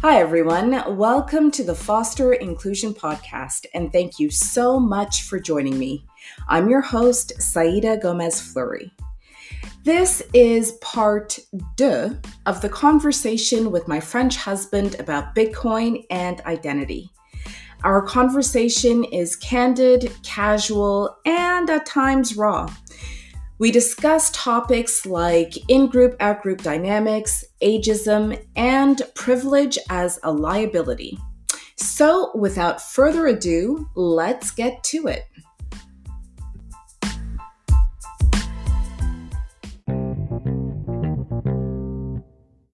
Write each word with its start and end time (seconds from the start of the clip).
Hi, 0.00 0.20
everyone. 0.20 0.96
Welcome 0.96 1.50
to 1.50 1.64
the 1.64 1.74
Foster 1.74 2.34
Inclusion 2.34 2.94
Podcast, 2.94 3.66
and 3.74 3.92
thank 3.92 4.20
you 4.20 4.30
so 4.30 4.78
much 4.78 5.22
for 5.22 5.40
joining 5.40 5.76
me. 5.76 6.06
I'm 6.46 6.70
your 6.70 6.80
host, 6.80 7.32
Saidah 7.38 8.00
Gomez 8.00 8.40
Fleury. 8.40 8.92
This 9.82 10.22
is 10.32 10.78
part 10.82 11.40
deux 11.74 12.16
of 12.46 12.60
the 12.60 12.68
conversation 12.68 13.72
with 13.72 13.88
my 13.88 13.98
French 13.98 14.36
husband 14.36 14.94
about 15.00 15.34
Bitcoin 15.34 16.04
and 16.10 16.42
identity. 16.42 17.10
Our 17.82 18.00
conversation 18.00 19.02
is 19.02 19.34
candid, 19.34 20.12
casual, 20.22 21.18
and 21.26 21.68
at 21.68 21.86
times 21.86 22.36
raw. 22.36 22.72
We 23.58 23.72
discuss 23.72 24.30
topics 24.30 25.04
like 25.04 25.54
in 25.68 25.88
group, 25.88 26.14
out 26.20 26.42
group 26.42 26.62
dynamics, 26.62 27.44
ageism, 27.60 28.40
and 28.54 29.02
privilege 29.16 29.78
as 29.90 30.20
a 30.22 30.30
liability. 30.30 31.18
So, 31.74 32.30
without 32.36 32.80
further 32.80 33.26
ado, 33.26 33.88
let's 33.96 34.52
get 34.52 34.82
to 34.84 35.08
it. 35.08 35.24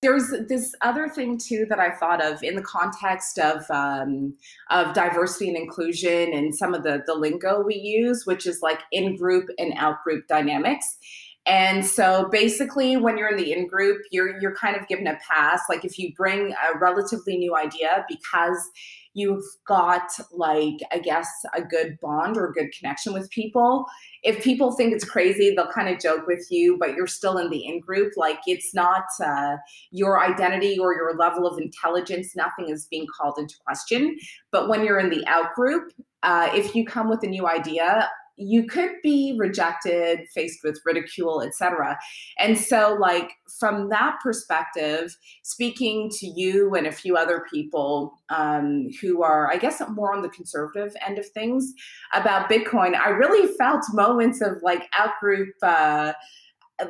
There's 0.05 0.29
this 0.51 0.75
other 0.83 1.09
thing 1.09 1.39
too 1.39 1.65
that 1.71 1.81
I 1.81 1.91
thought 1.91 2.23
of 2.23 2.43
in 2.43 2.57
the 2.57 2.63
context 2.63 3.39
of 3.39 3.65
um, 3.71 4.35
of 4.71 4.95
diversity 4.95 5.49
and 5.49 5.57
inclusion 5.57 6.35
and 6.35 6.55
some 6.55 6.75
of 6.75 6.83
the 6.83 7.03
the 7.07 7.15
lingo 7.15 7.63
we 7.63 7.77
use, 7.77 8.27
which 8.27 8.47
is 8.47 8.61
like 8.61 8.81
in 8.93 9.17
group 9.17 9.49
and 9.59 9.73
out 9.79 10.05
group 10.05 10.29
dynamics. 10.29 10.99
And 11.47 11.87
so 11.87 12.29
basically 12.31 12.99
when 12.99 13.17
you're 13.17 13.31
in 13.31 13.39
the 13.39 13.53
in 13.53 13.67
group, 13.67 14.03
you're 14.11 14.39
you're 14.41 14.55
kind 14.55 14.77
of 14.77 14.87
given 14.89 15.07
a 15.07 15.19
pass. 15.27 15.63
Like 15.71 15.87
if 15.87 15.99
you 15.99 16.13
bring 16.15 16.53
a 16.53 16.79
relatively 16.79 17.39
new 17.39 17.57
idea 17.57 18.05
because 18.07 18.71
you've 19.15 19.45
got 19.67 20.11
like 20.33 20.75
i 20.93 20.99
guess 20.99 21.29
a 21.55 21.63
good 21.63 21.99
bond 22.03 22.37
or 22.37 22.49
a 22.49 22.53
good 22.53 22.71
connection 22.79 23.13
with 23.13 23.31
people. 23.31 23.87
If 24.23 24.43
people 24.43 24.73
think 24.73 24.93
it's 24.95 25.05
crazy 25.05 25.55
they'll 25.55 25.71
kind 25.71 25.89
of 25.89 26.01
joke 26.01 26.27
with 26.27 26.47
you 26.51 26.77
but 26.79 26.95
you're 26.95 27.07
still 27.07 27.39
in 27.39 27.51
the 27.51 27.65
in 27.67 27.81
group 27.81 28.13
like 28.17 28.41
it's 28.47 28.75
not 28.75 29.05
uh, 29.25 29.57
your 29.91 30.23
identity 30.23 30.79
or 30.79 30.95
your 30.95 31.17
level 31.17 31.47
of 31.47 31.59
intelligence 31.59 32.35
nothing 32.35 32.69
is 32.69 32.87
being 32.91 33.07
called 33.17 33.39
into 33.39 33.55
question. 33.67 34.17
But 34.51 34.69
when 34.69 34.85
you're 34.85 34.99
in 34.99 35.11
the 35.11 35.27
out 35.27 35.55
group 35.55 35.93
uh, 36.23 36.49
if 36.55 36.75
you 36.75 36.87
come 36.87 37.09
with 37.09 37.23
a 37.23 37.27
new 37.27 37.47
idea 37.47 38.09
you 38.37 38.67
could 38.67 38.91
be 39.03 39.37
rejected 39.39 40.21
faced 40.35 40.61
with 40.65 40.81
ridicule 40.85 41.41
etc 41.41 41.97
and 42.39 42.59
so 42.59 42.97
like 42.99 43.31
from 43.59 43.89
that 43.89 44.17
perspective 44.23 45.17
speaking 45.43 46.11
to 46.11 46.27
you 46.27 46.75
and 46.75 46.87
a 46.87 46.93
few 46.93 47.17
other 47.17 47.45
people 47.53 48.19
um, 48.31 48.89
who 49.01 49.23
are 49.23 49.53
i 49.53 49.57
guess 49.57 49.81
more 49.91 50.15
on 50.15 50.23
the 50.23 50.29
conservative 50.29 50.95
end 51.07 51.19
of 51.19 51.27
things 51.29 51.73
about 52.13 52.51
bitcoin 52.51 52.95
i 52.97 53.09
really 53.09 53.53
felt 53.57 53.85
moments 53.93 54.41
of 54.41 54.61
like 54.63 54.91
outgroup 54.93 55.53
uh, 55.63 56.13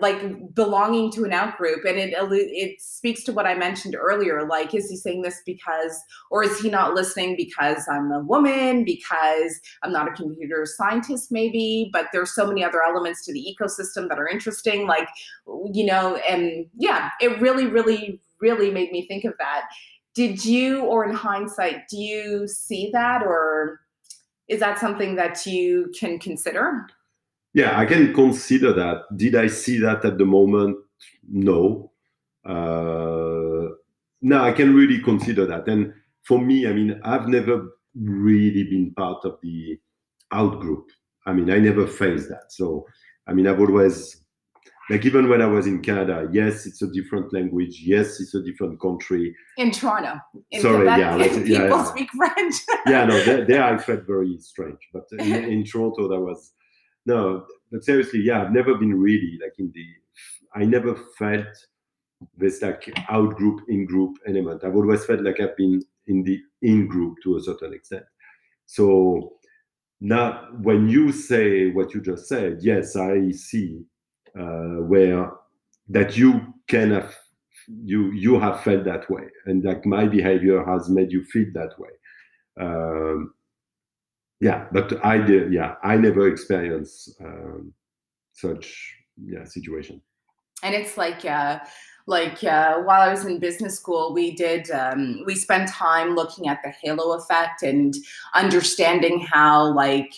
like 0.01 0.55
belonging 0.55 1.13
to 1.13 1.25
an 1.25 1.33
out 1.33 1.59
group 1.59 1.85
and 1.85 1.99
it 1.99 2.15
it 2.17 2.81
speaks 2.81 3.23
to 3.23 3.33
what 3.33 3.45
i 3.45 3.55
mentioned 3.55 3.95
earlier 3.95 4.49
like 4.49 4.75
is 4.75 4.89
he 4.89 4.97
saying 4.97 5.21
this 5.21 5.43
because 5.45 6.01
or 6.31 6.43
is 6.43 6.59
he 6.59 6.71
not 6.71 6.95
listening 6.95 7.37
because 7.37 7.87
i'm 7.91 8.11
a 8.11 8.21
woman 8.21 8.83
because 8.83 9.61
i'm 9.83 9.93
not 9.93 10.09
a 10.09 10.13
computer 10.13 10.65
scientist 10.65 11.31
maybe 11.31 11.91
but 11.93 12.07
there's 12.15 12.35
so 12.35 12.47
many 12.47 12.65
other 12.65 12.81
elements 12.83 13.27
to 13.27 13.33
the 13.35 13.47
ecosystem 13.47 14.09
that 14.09 14.19
are 14.19 14.27
interesting 14.27 14.87
like 14.87 15.09
you 15.71 15.85
know 15.85 16.17
and 16.29 16.65
yeah 16.79 17.11
it 17.21 17.39
really 17.43 17.67
really 17.67 18.19
really 18.45 18.71
made 18.71 18.93
me 18.93 19.07
think 19.07 19.25
of 19.25 19.35
that. 19.39 19.63
Did 20.15 20.45
you 20.45 20.83
or 20.83 21.05
in 21.05 21.15
hindsight 21.15 21.89
do 21.89 21.97
you 21.97 22.47
see 22.47 22.91
that 22.93 23.23
or 23.23 23.81
is 24.49 24.61
that 24.61 24.79
something 24.79 25.17
that 25.17 25.47
you 25.47 25.91
can 25.99 26.19
consider 26.19 26.87
yeah, 27.55 27.79
I 27.79 27.87
can 27.87 28.13
consider 28.13 28.73
that. 28.73 29.17
Did 29.17 29.37
I 29.37 29.47
see 29.47 29.79
that 29.79 30.05
at 30.05 30.19
the 30.19 30.27
moment? 30.27 30.77
No. 31.31 31.93
Uh, 32.45 33.69
no, 34.21 34.43
I 34.43 34.53
can 34.53 34.75
really 34.75 35.01
consider 35.01 35.47
that. 35.47 35.69
And 35.69 35.95
for 36.25 36.41
me, 36.41 36.67
I 36.67 36.73
mean, 36.73 37.01
I've 37.05 37.29
never 37.29 37.69
really 37.95 38.65
been 38.65 38.93
part 38.97 39.25
of 39.25 39.39
the 39.41 39.79
out 40.33 40.61
group. 40.61 40.91
I 41.27 41.33
mean, 41.33 41.49
I 41.49 41.59
never 41.59 41.87
faced 41.87 42.29
that. 42.29 42.51
So, 42.51 42.87
I 43.29 43.33
mean, 43.33 43.47
I've 43.47 43.61
always, 43.61 44.21
like, 44.91 45.05
even 45.07 45.29
when 45.29 45.41
I 45.41 45.47
was 45.47 45.69
in 45.69 45.81
Canada, 45.81 46.29
yes, 46.33 46.67
it's 46.67 46.83
a 46.83 46.89
different 46.89 47.33
language. 47.33 47.81
Yes, 47.85 48.21
it's 48.21 48.35
a 48.35 48.43
different 48.43 48.81
country. 48.81 49.35
In 49.59 49.71
Toronto. 49.71 50.19
In 50.51 50.61
Sorry, 50.61 50.89
Quebec, 50.89 50.99
yeah. 50.99 51.29
people 51.29 51.49
yeah, 51.49 51.69
yeah. 51.69 51.85
speak 51.85 52.11
French. 52.17 52.55
yeah, 52.89 53.05
no, 53.05 53.23
there, 53.23 53.45
there 53.45 53.63
I 53.63 53.79
felt 53.79 54.07
very 54.09 54.37
strange. 54.41 54.81
But 54.93 55.05
in, 55.21 55.45
in 55.45 55.65
Toronto, 55.65 56.09
that 56.09 56.21
was 56.21 56.51
no, 57.07 57.47
but 57.71 57.85
seriously, 57.85 58.21
yeah, 58.21 58.43
I've 58.43 58.53
never 58.53 58.77
been 58.77 58.95
really 58.95 59.39
like 59.43 59.55
in 59.59 59.73
the. 59.75 59.87
I 60.55 60.65
never 60.65 60.95
felt 61.19 61.47
this 62.37 62.63
like 62.63 62.93
out 63.09 63.35
group 63.37 63.61
in 63.69 63.85
group 63.87 64.17
element. 64.27 64.65
I've 64.65 64.77
always 64.77 65.05
felt 65.05 65.21
like 65.21 65.41
I've 65.41 65.57
been 65.57 65.83
in 66.07 66.23
the 66.23 66.41
in 66.63 66.87
group 66.87 67.19
to 67.25 67.37
a 67.37 67.43
certain 67.43 67.75
extent. 67.75 68.05
So 68.67 69.35
now, 70.01 70.49
when 70.63 70.89
you 70.89 71.13
say 71.13 71.71
what 71.71 71.95
you 71.95 72.01
just 72.01 72.27
said, 72.29 72.59
yes, 72.61 72.97
I 72.97 73.31
see 73.31 73.85
uh, 74.39 74.83
where 74.83 75.33
that 75.89 76.17
you 76.17 76.55
can 76.69 76.91
have 76.93 77.15
you 77.69 78.11
you 78.13 78.39
have 78.39 78.63
felt 78.63 78.85
that 78.85 79.11
way, 79.11 79.25
and 79.47 79.65
like 79.65 79.87
my 79.87 80.07
behavior 80.07 80.65
has 80.65 80.89
made 80.89 81.13
you 81.13 81.25
feel 81.25 81.47
that 81.55 81.79
way. 81.79 81.91
Um, 82.61 83.35
yeah 84.47 84.61
but 84.77 84.89
i 85.13 85.17
did 85.31 85.53
yeah 85.59 85.71
i 85.83 85.95
never 85.97 86.23
experienced 86.35 86.97
um, 87.27 87.73
such 88.35 88.67
yeah 89.17 89.45
situation. 89.45 90.01
And 90.63 90.75
it's 90.75 90.97
like 90.97 91.25
uh 91.25 91.61
like 92.07 92.45
uh, 92.45 92.83
while 92.83 93.01
I 93.01 93.09
was 93.09 93.25
in 93.25 93.39
business 93.39 93.77
school, 93.77 94.13
we 94.13 94.33
did 94.33 94.71
um, 94.71 95.23
we 95.25 95.35
spent 95.35 95.71
time 95.71 96.15
looking 96.15 96.49
at 96.49 96.61
the 96.63 96.71
halo 96.83 97.17
effect 97.17 97.63
and 97.63 97.95
understanding 98.35 99.21
how 99.21 99.73
like 99.75 100.13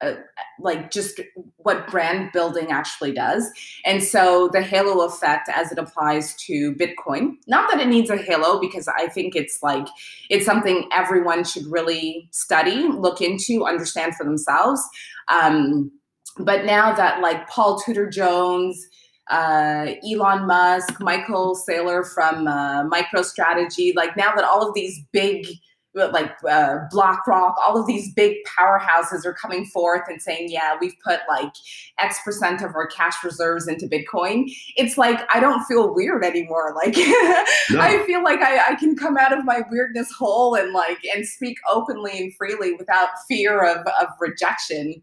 uh, 0.00 0.14
like 0.60 0.90
just 0.90 1.20
what 1.56 1.88
brand 1.88 2.30
building 2.32 2.70
actually 2.70 3.12
does. 3.12 3.50
And 3.84 4.02
so 4.02 4.48
the 4.52 4.62
halo 4.62 5.04
effect 5.04 5.48
as 5.52 5.72
it 5.72 5.78
applies 5.78 6.34
to 6.46 6.74
Bitcoin, 6.74 7.32
not 7.46 7.68
that 7.70 7.80
it 7.80 7.88
needs 7.88 8.08
a 8.10 8.16
halo 8.16 8.60
because 8.60 8.86
I 8.88 9.08
think 9.08 9.34
it's 9.34 9.58
like 9.62 9.88
it's 10.30 10.46
something 10.46 10.88
everyone 10.92 11.44
should 11.44 11.66
really 11.66 12.28
study, 12.30 12.84
look 12.88 13.20
into, 13.20 13.66
understand 13.66 14.14
for 14.14 14.24
themselves. 14.24 14.80
Um, 15.28 15.90
but 16.38 16.64
now 16.64 16.94
that 16.94 17.20
like 17.20 17.48
Paul 17.48 17.80
Tudor 17.80 18.08
Jones, 18.08 18.86
uh, 19.30 19.94
Elon 20.08 20.46
Musk, 20.46 21.00
Michael 21.00 21.58
Saylor 21.68 22.06
from 22.14 22.46
uh, 22.46 22.84
MicroStrategy, 22.84 23.94
like 23.94 24.16
now 24.16 24.34
that 24.34 24.44
all 24.44 24.66
of 24.66 24.74
these 24.74 25.00
big 25.12 25.46
like 25.94 26.32
uh, 26.48 26.76
BlackRock, 26.90 27.56
all 27.64 27.78
of 27.78 27.86
these 27.86 28.12
big 28.14 28.36
powerhouses 28.58 29.24
are 29.24 29.34
coming 29.34 29.66
forth 29.66 30.02
and 30.08 30.20
saying, 30.20 30.48
yeah, 30.50 30.76
we've 30.80 30.94
put 31.04 31.20
like 31.28 31.52
X 31.98 32.18
percent 32.24 32.62
of 32.62 32.74
our 32.74 32.86
cash 32.86 33.14
reserves 33.24 33.66
into 33.66 33.86
Bitcoin. 33.86 34.44
It's 34.76 34.98
like, 34.98 35.20
I 35.34 35.40
don't 35.40 35.64
feel 35.64 35.94
weird 35.94 36.24
anymore. 36.24 36.74
Like. 36.74 36.94
I 36.98 38.02
feel 38.06 38.22
like 38.22 38.40
I, 38.40 38.72
I 38.72 38.74
can 38.74 38.96
come 38.96 39.16
out 39.16 39.36
of 39.36 39.44
my 39.44 39.62
weirdness 39.70 40.10
hole 40.12 40.54
and 40.54 40.72
like, 40.72 40.98
and 41.14 41.26
speak 41.26 41.58
openly 41.70 42.18
and 42.18 42.34
freely 42.36 42.74
without 42.74 43.08
fear 43.28 43.64
of, 43.64 43.78
of 44.00 44.08
rejection. 44.20 45.02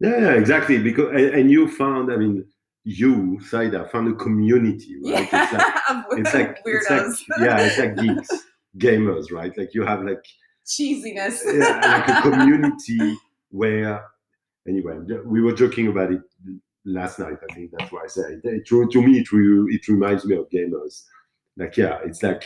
Yeah, 0.00 0.32
exactly. 0.32 0.78
Because, 0.78 1.08
and, 1.10 1.34
and 1.34 1.50
you 1.50 1.68
found, 1.68 2.12
I 2.12 2.16
mean, 2.16 2.44
you, 2.84 3.38
Saidah, 3.50 3.90
found 3.90 4.08
a 4.08 4.14
community, 4.14 4.96
right? 5.02 5.28
Yeah, 5.32 6.04
it's 6.10 6.34
like, 6.34 6.58
it's 6.62 6.64
like, 6.64 6.64
weirdos. 6.64 7.10
It's 7.10 7.28
like, 7.28 7.40
yeah, 7.40 7.60
it's 7.60 7.78
like 7.78 7.96
geeks 7.96 8.28
gamers, 8.78 9.30
right? 9.32 9.56
Like 9.56 9.74
you 9.74 9.84
have 9.84 10.02
like 10.02 10.24
cheesiness, 10.66 11.40
yeah, 11.46 11.80
like 11.82 12.08
a 12.08 12.22
community 12.30 13.16
where. 13.50 14.04
Anyway, 14.66 14.96
we 15.26 15.42
were 15.42 15.52
joking 15.52 15.88
about 15.88 16.10
it 16.10 16.22
last 16.86 17.18
night. 17.18 17.36
I 17.50 17.54
think 17.54 17.70
that's 17.76 17.92
why 17.92 18.04
I 18.04 18.06
said 18.06 18.40
it. 18.42 18.44
it 18.44 18.66
to 18.66 19.02
me, 19.02 19.18
it, 19.18 19.28
it 19.30 19.88
reminds 19.88 20.24
me 20.24 20.36
of 20.36 20.48
gamers. 20.48 21.02
Like, 21.58 21.76
yeah, 21.76 21.98
it's 22.02 22.22
like 22.22 22.44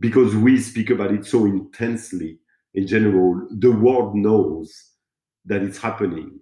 because 0.00 0.34
we 0.34 0.58
speak 0.58 0.88
about 0.88 1.12
it 1.12 1.26
so 1.26 1.44
intensely 1.44 2.38
in 2.74 2.86
general, 2.86 3.46
the 3.50 3.70
world 3.70 4.14
knows 4.14 4.72
that 5.44 5.62
it's 5.62 5.78
happening. 5.78 6.40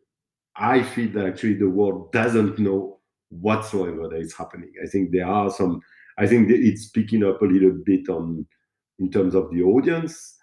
I 0.56 0.82
feel 0.82 1.10
that 1.12 1.26
actually 1.26 1.54
the 1.54 1.68
world 1.68 2.12
doesn't 2.12 2.58
know 2.58 3.00
whatsoever 3.30 4.08
that 4.08 4.20
it's 4.20 4.36
happening. 4.36 4.72
I 4.82 4.86
think 4.86 5.10
there 5.10 5.26
are 5.26 5.50
some, 5.50 5.80
I 6.18 6.26
think 6.26 6.50
it's 6.50 6.88
picking 6.88 7.24
up 7.24 7.42
a 7.42 7.46
little 7.46 7.76
bit 7.84 8.08
on 8.08 8.46
in 9.00 9.10
terms 9.10 9.34
of 9.34 9.50
the 9.50 9.62
audience, 9.62 10.36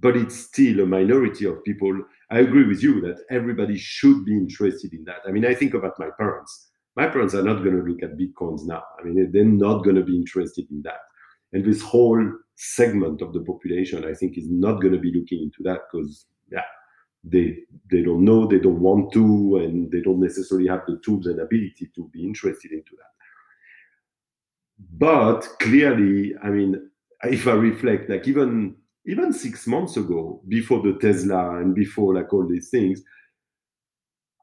but 0.00 0.16
it's 0.16 0.36
still 0.36 0.80
a 0.80 0.86
minority 0.86 1.44
of 1.44 1.62
people. 1.64 1.92
I 2.30 2.38
agree 2.40 2.66
with 2.66 2.82
you 2.82 3.00
that 3.02 3.22
everybody 3.30 3.76
should 3.76 4.24
be 4.24 4.32
interested 4.32 4.92
in 4.92 5.04
that. 5.04 5.18
I 5.26 5.30
mean, 5.30 5.44
I 5.44 5.54
think 5.54 5.74
about 5.74 5.98
my 5.98 6.08
parents. 6.18 6.70
My 6.96 7.08
parents 7.08 7.34
are 7.34 7.42
not 7.42 7.64
going 7.64 7.76
to 7.76 7.82
look 7.82 8.02
at 8.02 8.16
bitcoins 8.16 8.64
now. 8.64 8.82
I 8.98 9.04
mean, 9.04 9.30
they're 9.32 9.44
not 9.44 9.82
going 9.84 9.96
to 9.96 10.04
be 10.04 10.16
interested 10.16 10.70
in 10.70 10.82
that. 10.82 11.00
And 11.52 11.64
this 11.64 11.82
whole 11.82 12.32
segment 12.56 13.20
of 13.20 13.32
the 13.32 13.40
population, 13.40 14.04
I 14.04 14.14
think, 14.14 14.38
is 14.38 14.48
not 14.48 14.80
going 14.80 14.92
to 14.92 14.98
be 14.98 15.12
looking 15.12 15.42
into 15.42 15.62
that 15.64 15.80
because, 15.90 16.26
yeah, 16.50 16.62
they 17.24 17.58
they 17.90 18.02
don't 18.02 18.24
know, 18.24 18.46
they 18.46 18.58
don't 18.58 18.80
want 18.80 19.12
to, 19.12 19.56
and 19.56 19.90
they 19.90 20.00
don't 20.00 20.20
necessarily 20.20 20.68
have 20.68 20.82
the 20.86 21.00
tools 21.04 21.26
and 21.26 21.40
ability 21.40 21.90
to 21.94 22.08
be 22.12 22.24
interested 22.24 22.70
into 22.72 22.92
that. 22.96 23.14
But 24.98 25.48
clearly, 25.60 26.34
I 26.42 26.50
mean, 26.50 26.90
if 27.26 27.46
I 27.46 27.52
reflect, 27.52 28.10
like 28.10 28.26
even 28.28 28.76
even 29.06 29.32
six 29.32 29.66
months 29.66 29.96
ago, 29.96 30.42
before 30.48 30.82
the 30.82 30.98
Tesla 30.98 31.58
and 31.58 31.74
before 31.74 32.14
like 32.14 32.32
all 32.32 32.46
these 32.48 32.70
things, 32.70 33.02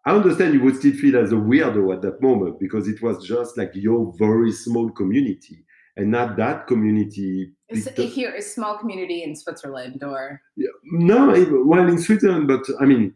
I 0.06 0.12
understand 0.16 0.54
you 0.54 0.62
would 0.62 0.78
still 0.78 0.94
feel 0.94 1.18
as 1.18 1.32
a 1.32 1.36
weirdo 1.36 1.94
at 1.94 2.02
that 2.04 2.22
moment 2.22 2.60
because 2.60 2.88
it 2.88 3.02
was 3.02 3.26
just 3.26 3.58
like 3.58 3.72
your 3.74 4.14
very 4.18 4.52
small 4.52 4.92
community 4.92 5.66
and 5.96 6.12
not 6.12 6.38
that 6.38 6.68
community. 6.68 7.52
Is 7.70 7.88
here 7.96 8.34
a 8.36 8.42
small 8.42 8.78
community 8.78 9.24
in 9.24 9.36
Switzerland 9.36 10.04
or? 10.04 10.42
Yeah, 10.56 10.70
no, 10.84 11.64
well, 11.66 11.88
in 11.88 12.00
Switzerland, 12.00 12.48
but 12.48 12.66
I 12.80 12.86
mean, 12.86 13.14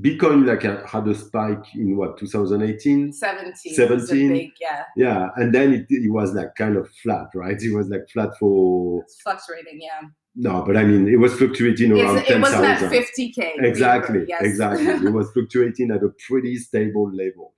Bitcoin 0.00 0.46
like 0.46 0.62
had 0.88 1.06
a 1.08 1.14
spike 1.14 1.74
in 1.74 1.96
what 1.96 2.16
2018, 2.18 3.12
17, 3.12 3.74
17, 3.74 4.28
big, 4.32 4.50
yeah, 4.60 4.84
yeah, 4.96 5.28
and 5.36 5.54
then 5.54 5.72
it, 5.72 5.86
it 5.88 6.10
was 6.10 6.32
like 6.34 6.54
kind 6.54 6.76
of 6.76 6.88
flat, 7.02 7.28
right? 7.34 7.60
It 7.60 7.74
was 7.74 7.88
like 7.88 8.08
flat 8.12 8.30
for 8.38 9.02
it's 9.02 9.20
fluctuating, 9.20 9.80
yeah. 9.80 10.08
No, 10.34 10.62
but 10.66 10.76
I 10.76 10.84
mean, 10.84 11.08
it 11.08 11.16
was 11.16 11.34
fluctuating 11.34 11.92
around 11.92 12.18
it's. 12.18 12.30
It 12.30 12.40
wasn't 12.40 12.64
at 12.64 12.90
fifty 12.90 13.32
k. 13.32 13.54
Exactly, 13.58 14.24
yes. 14.26 14.42
exactly. 14.42 14.86
it 15.08 15.12
was 15.12 15.30
fluctuating 15.32 15.90
at 15.90 16.02
a 16.02 16.10
pretty 16.26 16.56
stable 16.56 17.10
level, 17.12 17.54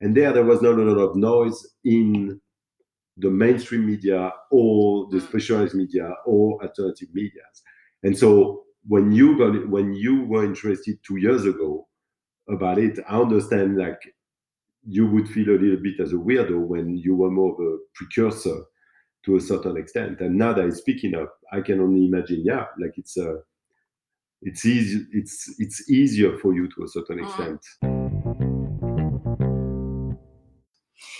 and 0.00 0.16
there 0.16 0.32
there 0.32 0.44
was 0.44 0.60
not 0.62 0.78
a 0.78 0.82
lot 0.82 0.98
of 0.98 1.16
noise 1.16 1.74
in 1.84 2.40
the 3.18 3.30
mainstream 3.30 3.86
media 3.86 4.32
or 4.50 5.08
the 5.10 5.18
mm. 5.18 5.28
specialized 5.28 5.74
media 5.74 6.12
or 6.26 6.60
alternative 6.62 7.08
medias, 7.14 7.62
and 8.02 8.18
so 8.18 8.65
when 8.88 9.12
you 9.12 9.36
got 9.36 9.68
when 9.68 9.94
you 9.94 10.24
were 10.24 10.44
interested 10.44 10.98
two 11.06 11.16
years 11.16 11.44
ago 11.44 11.86
about 12.48 12.78
it, 12.78 12.98
I 13.08 13.20
understand 13.20 13.76
like 13.76 14.00
you 14.86 15.06
would 15.06 15.28
feel 15.28 15.48
a 15.48 15.58
little 15.58 15.82
bit 15.82 15.98
as 16.00 16.12
a 16.12 16.16
weirdo 16.16 16.58
when 16.60 16.96
you 16.96 17.16
were 17.16 17.30
more 17.30 17.54
of 17.54 17.60
a 17.60 17.76
precursor 17.94 18.62
to 19.24 19.36
a 19.36 19.40
certain 19.40 19.76
extent. 19.76 20.20
And 20.20 20.38
now 20.38 20.52
that 20.52 20.64
it's 20.64 20.80
picking 20.80 21.14
up, 21.14 21.34
I 21.52 21.60
can 21.60 21.80
only 21.80 22.06
imagine, 22.06 22.42
yeah, 22.44 22.66
like 22.80 22.92
it's 22.96 23.16
a, 23.16 23.30
uh, 23.30 23.36
it's 24.42 24.64
easy, 24.64 25.04
it's 25.12 25.52
it's 25.58 25.90
easier 25.90 26.38
for 26.38 26.54
you 26.54 26.68
to 26.68 26.84
a 26.84 26.88
certain 26.88 27.18
mm. 27.18 27.26
extent. 27.26 27.60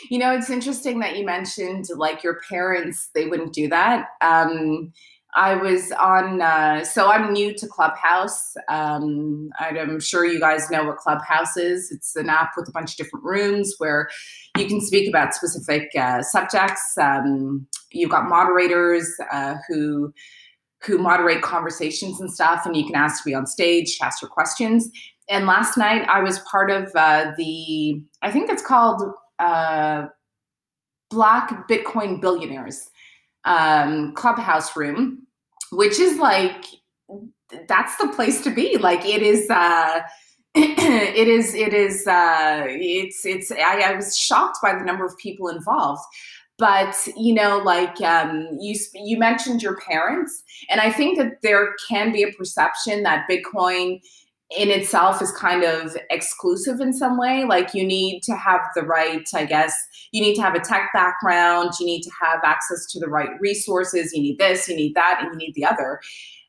You 0.08 0.20
know, 0.20 0.32
it's 0.32 0.50
interesting 0.50 1.00
that 1.00 1.16
you 1.16 1.24
mentioned 1.24 1.86
like 1.96 2.22
your 2.22 2.40
parents; 2.48 3.10
they 3.14 3.26
wouldn't 3.26 3.52
do 3.52 3.68
that. 3.68 4.06
Um, 4.20 4.92
I 5.36 5.54
was 5.54 5.92
on, 5.92 6.40
uh, 6.40 6.82
so 6.82 7.10
I'm 7.10 7.32
new 7.32 7.54
to 7.54 7.66
Clubhouse. 7.68 8.54
Um, 8.70 9.50
I'm 9.60 10.00
sure 10.00 10.24
you 10.24 10.40
guys 10.40 10.70
know 10.70 10.84
what 10.84 10.96
Clubhouse 10.96 11.58
is. 11.58 11.92
It's 11.92 12.16
an 12.16 12.30
app 12.30 12.52
with 12.56 12.68
a 12.68 12.72
bunch 12.72 12.92
of 12.92 12.96
different 12.96 13.24
rooms 13.24 13.74
where 13.76 14.08
you 14.58 14.66
can 14.66 14.80
speak 14.80 15.08
about 15.08 15.34
specific 15.34 15.90
uh, 15.94 16.22
subjects. 16.22 16.96
Um, 16.98 17.66
you've 17.92 18.10
got 18.10 18.28
moderators 18.28 19.08
uh, 19.30 19.56
who 19.68 20.12
who 20.84 20.98
moderate 20.98 21.42
conversations 21.42 22.20
and 22.20 22.32
stuff, 22.32 22.64
and 22.64 22.76
you 22.76 22.86
can 22.86 22.94
ask 22.94 23.22
to 23.22 23.28
be 23.28 23.34
on 23.34 23.46
stage, 23.46 23.98
ask 24.02 24.22
your 24.22 24.30
questions. 24.30 24.90
And 25.28 25.46
last 25.46 25.76
night 25.76 26.08
I 26.08 26.20
was 26.22 26.38
part 26.40 26.70
of 26.70 26.90
uh, 26.94 27.32
the, 27.36 28.00
I 28.22 28.30
think 28.30 28.48
it's 28.50 28.62
called 28.62 29.02
uh, 29.38 30.06
Black 31.10 31.68
Bitcoin 31.68 32.20
Billionaires 32.20 32.90
um, 33.46 34.12
Clubhouse 34.14 34.76
room 34.76 35.26
which 35.72 35.98
is 35.98 36.19
like 36.19 36.64
that's 37.69 37.96
the 37.96 38.08
place 38.08 38.43
to 38.43 38.50
be. 38.50 38.76
Like 38.78 39.04
it 39.04 39.22
is. 39.22 39.48
Uh, 39.50 40.00
it 40.54 41.28
is. 41.28 41.54
It 41.54 41.75
is. 41.75 42.06
Uh, 42.06 42.64
it's. 42.69 43.25
It's. 43.25 43.50
I, 43.52 43.93
I 43.93 43.94
was 43.94 44.16
shocked 44.16 44.58
by 44.62 44.75
the 44.75 44.84
number 44.84 45.04
of 45.04 45.16
people 45.19 45.48
involved 45.48 46.02
but 46.58 46.96
you 47.19 47.34
know 47.34 47.58
like 47.58 48.00
um, 48.00 48.48
you 48.58 48.75
you 48.94 49.19
mentioned 49.19 49.62
your 49.62 49.76
parents 49.76 50.42
and 50.70 50.81
i 50.81 50.90
think 50.90 51.19
that 51.19 51.34
there 51.42 51.75
can 51.87 52.12
be 52.12 52.22
a 52.22 52.32
perception 52.32 53.02
that 53.02 53.26
bitcoin 53.31 54.00
in 54.50 54.70
itself 54.70 55.20
is 55.20 55.32
kind 55.32 55.64
of 55.64 55.96
exclusive 56.10 56.81
in 56.81 56.93
some 56.93 57.19
way. 57.19 57.44
Like 57.44 57.75
you 57.75 57.84
need 57.84 58.22
to 58.25 58.37
have 58.37 58.60
the 58.75 58.82
right, 58.82 59.26
I 59.34 59.44
guess, 59.44 59.75
you 60.12 60.22
need 60.22 60.34
to 60.37 60.43
have 60.43 60.54
a 60.54 60.60
tech 60.60 60.90
background, 60.94 61.72
you 61.81 61.87
need 61.87 62.02
to 62.02 62.10
have 62.22 62.40
access 62.44 62.87
to 62.93 63.00
the 63.00 63.08
right 63.08 63.31
resources, 63.40 64.12
you 64.12 64.22
need 64.22 64.38
this, 64.38 64.69
you 64.69 64.76
need 64.76 64.94
that, 64.94 65.19
and 65.20 65.32
you 65.32 65.38
need 65.38 65.54
the 65.54 65.64
other. 65.64 66.00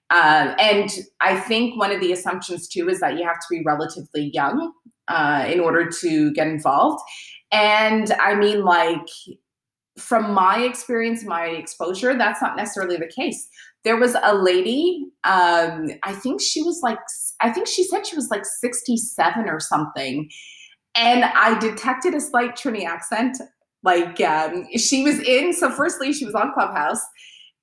Uh, 0.10 0.54
and 0.60 0.90
I 1.20 1.40
think 1.40 1.78
one 1.78 1.92
of 1.92 2.00
the 2.00 2.14
assumptions 2.14 2.68
too 2.68 2.88
is 2.88 3.00
that 3.00 3.18
you 3.18 3.26
have 3.26 3.40
to 3.40 3.48
be 3.50 3.64
relatively 3.66 4.32
young 4.34 4.72
uh, 5.08 5.46
in 5.48 5.60
order 5.60 5.90
to 5.90 6.32
get 6.34 6.48
involved. 6.48 7.02
And 7.52 8.12
I 8.20 8.36
mean, 8.36 8.64
like, 8.64 9.08
from 9.98 10.32
my 10.32 10.60
experience, 10.60 11.26
my 11.26 11.46
exposure, 11.48 12.16
that's 12.16 12.42
not 12.42 12.56
necessarily 12.56 12.98
the 12.98 13.08
case. 13.08 13.50
There 13.84 13.98
was 13.98 14.16
a 14.22 14.36
lady, 14.36 15.06
um, 15.24 15.90
I 16.04 16.14
think 16.14 16.42
she 16.42 16.62
was 16.62 16.82
like 16.84 17.00
I 17.40 17.52
think 17.52 17.68
she 17.68 17.84
said 17.84 18.06
she 18.06 18.16
was 18.16 18.30
like 18.30 18.46
67 18.46 19.50
or 19.50 19.60
something. 19.60 20.30
And 20.96 21.24
I 21.24 21.58
detected 21.60 22.16
a 22.16 22.22
slight 22.22 22.56
Trini 22.56 22.86
accent. 22.86 23.38
Like 23.84 24.20
um, 24.22 24.66
she 24.76 25.04
was 25.04 25.20
in, 25.20 25.54
so 25.54 25.70
firstly, 25.70 26.12
she 26.12 26.26
was 26.26 26.34
on 26.36 26.54
Clubhouse 26.54 27.02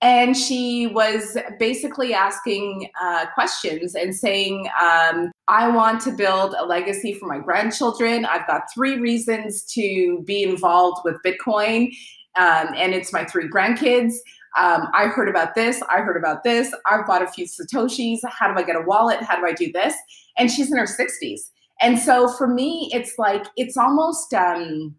and 0.05 0.37
she 0.37 0.87
was 0.87 1.37
basically 1.59 2.13
asking 2.13 2.91
uh, 3.03 3.27
questions 3.35 3.95
and 3.95 4.15
saying, 4.15 4.69
um, 4.81 5.33
I 5.49 5.69
want 5.69 6.03
to 6.03 6.13
build 6.13 6.55
a 6.59 6.67
legacy 6.67 7.15
for 7.15 7.27
my 7.27 7.39
grandchildren. 7.39 8.27
I've 8.27 8.47
got 8.47 8.65
three 8.73 8.99
reasons 8.99 9.65
to 9.73 10.23
be 10.27 10.43
involved 10.43 11.01
with 11.05 11.17
Bitcoin, 11.25 11.91
um, 12.37 12.75
and 12.77 12.95
it's 12.95 13.13
my 13.13 13.25
three 13.25 13.49
grandkids 13.49 14.15
um, 14.57 14.89
I 14.95 15.07
heard 15.07 15.29
about 15.29 15.55
this, 15.55 15.83
I 15.91 16.01
heard 16.01 16.17
about 16.17 16.45
this, 16.45 16.73
I've 16.87 17.07
bought 17.07 17.23
a 17.23 17.27
few 17.27 17.47
Satoshis, 17.47 18.21
how 18.29 18.53
do 18.53 18.59
I 18.59 18.63
get 18.63 18.77
a 18.77 18.83
wallet, 18.83 19.21
how 19.21 19.37
do 19.37 19.47
I 19.47 19.53
do 19.53 19.73
this? 19.73 19.95
And 20.39 20.51
she's 20.51 20.71
in 20.71 20.79
her 20.79 20.87
60s. 20.87 21.41
And 21.81 21.99
so 21.99 22.29
for 22.29 22.47
me, 22.47 22.89
it's 22.93 23.15
like, 23.19 23.47
it's 23.57 23.77
almost 23.77 24.33
um, 24.33 24.95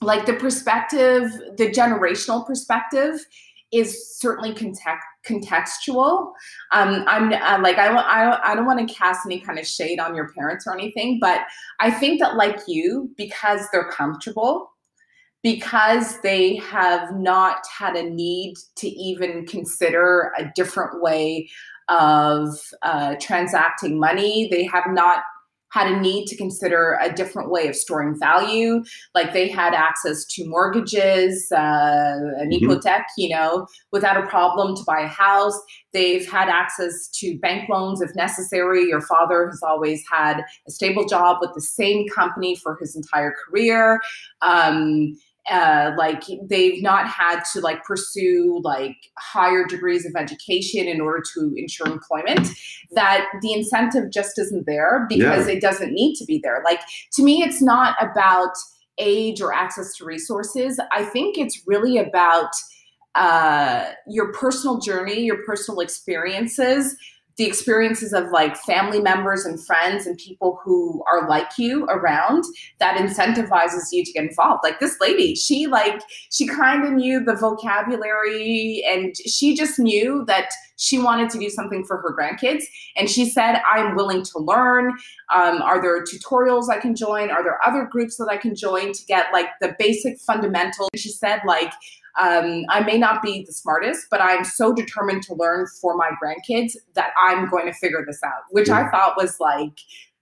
like 0.00 0.26
the 0.26 0.34
perspective, 0.34 1.32
the 1.56 1.70
generational 1.70 2.46
perspective 2.46 3.18
is 3.72 4.16
certainly 4.16 4.54
context, 4.54 5.06
contextual. 5.26 6.32
Um, 6.70 7.04
I'm 7.08 7.32
uh, 7.32 7.60
like, 7.62 7.78
I, 7.78 7.88
I, 7.88 8.52
I 8.52 8.54
don't 8.54 8.66
want 8.66 8.86
to 8.86 8.94
cast 8.94 9.26
any 9.26 9.40
kind 9.40 9.58
of 9.58 9.66
shade 9.66 9.98
on 9.98 10.14
your 10.14 10.28
parents 10.32 10.66
or 10.68 10.74
anything, 10.74 11.18
but 11.20 11.40
I 11.80 11.90
think 11.90 12.20
that 12.20 12.36
like 12.36 12.60
you, 12.68 13.10
because 13.16 13.62
they're 13.72 13.90
comfortable, 13.90 14.70
because 15.42 16.20
they 16.20 16.56
have 16.56 17.16
not 17.16 17.58
had 17.78 17.96
a 17.96 18.08
need 18.08 18.54
to 18.76 18.88
even 18.88 19.46
consider 19.46 20.32
a 20.38 20.50
different 20.54 21.00
way 21.00 21.48
of 21.88 22.58
uh, 22.82 23.16
transacting 23.20 23.98
money. 23.98 24.48
They 24.50 24.64
have 24.64 24.84
not 24.88 25.22
had 25.70 25.86
a 25.86 26.00
need 26.00 26.26
to 26.26 26.36
consider 26.36 26.98
a 27.00 27.12
different 27.12 27.50
way 27.50 27.68
of 27.68 27.76
storing 27.76 28.18
value. 28.18 28.82
Like 29.14 29.32
they 29.32 29.48
had 29.48 29.72
access 29.72 30.24
to 30.26 30.48
mortgages, 30.48 31.46
uh, 31.52 31.56
an 32.38 32.50
mm-hmm. 32.50 33.02
you 33.16 33.28
know, 33.28 33.66
without 33.92 34.16
a 34.16 34.26
problem 34.26 34.76
to 34.76 34.82
buy 34.84 35.00
a 35.00 35.06
house. 35.06 35.58
They've 35.92 36.28
had 36.28 36.48
access 36.48 37.08
to 37.20 37.38
bank 37.38 37.68
loans 37.68 38.00
if 38.00 38.14
necessary. 38.16 38.88
Your 38.88 39.00
father 39.00 39.46
has 39.46 39.60
always 39.62 40.02
had 40.10 40.42
a 40.66 40.70
stable 40.70 41.06
job 41.06 41.38
with 41.40 41.52
the 41.54 41.60
same 41.60 42.08
company 42.08 42.56
for 42.56 42.76
his 42.80 42.96
entire 42.96 43.32
career. 43.46 44.00
Um, 44.42 45.16
uh, 45.50 45.92
like 45.98 46.22
they've 46.48 46.82
not 46.82 47.08
had 47.08 47.42
to 47.52 47.60
like 47.60 47.82
pursue 47.84 48.60
like 48.62 48.96
higher 49.18 49.66
degrees 49.66 50.06
of 50.06 50.12
education 50.16 50.86
in 50.86 51.00
order 51.00 51.22
to 51.34 51.52
ensure 51.56 51.88
employment 51.88 52.48
that 52.92 53.26
the 53.42 53.52
incentive 53.52 54.10
just 54.10 54.38
isn't 54.38 54.66
there 54.66 55.06
because 55.08 55.46
yeah. 55.46 55.54
it 55.54 55.60
doesn't 55.60 55.92
need 55.92 56.14
to 56.14 56.24
be 56.24 56.40
there 56.42 56.62
like 56.64 56.80
to 57.12 57.22
me 57.22 57.42
it's 57.42 57.60
not 57.60 57.96
about 58.00 58.52
age 58.98 59.40
or 59.40 59.52
access 59.52 59.96
to 59.96 60.04
resources 60.04 60.78
i 60.92 61.02
think 61.02 61.36
it's 61.36 61.62
really 61.66 61.98
about 61.98 62.50
uh, 63.16 63.90
your 64.06 64.32
personal 64.32 64.78
journey 64.78 65.22
your 65.22 65.42
personal 65.44 65.80
experiences 65.80 66.96
the 67.36 67.44
experiences 67.44 68.12
of 68.12 68.30
like 68.30 68.56
family 68.56 69.00
members 69.00 69.44
and 69.44 69.64
friends 69.64 70.06
and 70.06 70.18
people 70.18 70.60
who 70.62 71.02
are 71.10 71.28
like 71.28 71.50
you 71.58 71.84
around 71.86 72.44
that 72.78 72.96
incentivizes 72.96 73.88
you 73.92 74.04
to 74.04 74.12
get 74.12 74.24
involved. 74.24 74.60
Like 74.62 74.80
this 74.80 74.96
lady 75.00 75.34
she 75.34 75.66
like 75.66 76.02
she 76.30 76.46
kind 76.46 76.84
of 76.84 76.92
knew 76.92 77.24
the 77.24 77.34
vocabulary 77.34 78.84
and 78.86 79.14
she 79.26 79.54
just 79.54 79.78
knew 79.78 80.24
that 80.26 80.50
she 80.76 80.98
wanted 80.98 81.28
to 81.30 81.38
do 81.38 81.50
something 81.50 81.84
for 81.84 81.98
her 81.98 82.16
grandkids. 82.16 82.64
And 82.96 83.08
she 83.08 83.28
said 83.28 83.60
i'm 83.70 83.94
willing 83.94 84.22
to 84.22 84.38
learn. 84.38 84.92
Um, 85.32 85.62
are 85.62 85.80
there 85.80 86.02
tutorials 86.04 86.68
i 86.70 86.78
can 86.78 86.94
join? 86.94 87.30
Are 87.30 87.42
there 87.42 87.58
other 87.66 87.84
groups 87.84 88.16
that 88.16 88.28
i 88.30 88.36
can 88.36 88.54
join 88.54 88.92
to 88.92 89.04
get 89.06 89.26
like 89.32 89.48
the 89.60 89.74
basic 89.78 90.18
fundamentals? 90.20 90.90
She 90.96 91.10
said 91.10 91.40
like 91.46 91.72
um, 92.18 92.64
I 92.68 92.80
may 92.80 92.98
not 92.98 93.22
be 93.22 93.44
the 93.46 93.52
smartest, 93.52 94.06
but 94.10 94.20
I'm 94.20 94.44
so 94.44 94.72
determined 94.72 95.22
to 95.24 95.34
learn 95.34 95.66
for 95.80 95.96
my 95.96 96.10
grandkids 96.22 96.72
that 96.94 97.10
I'm 97.22 97.48
going 97.48 97.66
to 97.66 97.72
figure 97.72 98.04
this 98.06 98.20
out, 98.24 98.42
which 98.50 98.68
I 98.68 98.90
thought 98.90 99.16
was 99.16 99.38
like, 99.38 99.78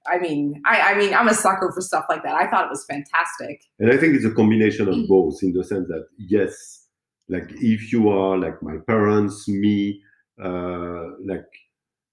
I 0.06 0.18
mean, 0.18 0.60
I, 0.66 0.92
I 0.92 0.98
mean, 0.98 1.14
I'm 1.14 1.28
a 1.28 1.34
sucker 1.34 1.70
for 1.74 1.80
stuff 1.80 2.04
like 2.08 2.22
that. 2.22 2.34
I 2.34 2.48
thought 2.48 2.66
it 2.66 2.70
was 2.70 2.84
fantastic. 2.84 3.62
And 3.78 3.92
I 3.92 3.96
think 3.96 4.14
it's 4.14 4.24
a 4.24 4.30
combination 4.30 4.88
of 4.88 5.08
both 5.08 5.42
in 5.42 5.52
the 5.52 5.64
sense 5.64 5.88
that, 5.88 6.06
yes, 6.18 6.86
like 7.28 7.50
if 7.56 7.92
you 7.92 8.08
are 8.08 8.36
like 8.38 8.62
my 8.62 8.76
parents, 8.86 9.46
me, 9.48 10.02
uh, 10.42 11.04
like 11.26 11.46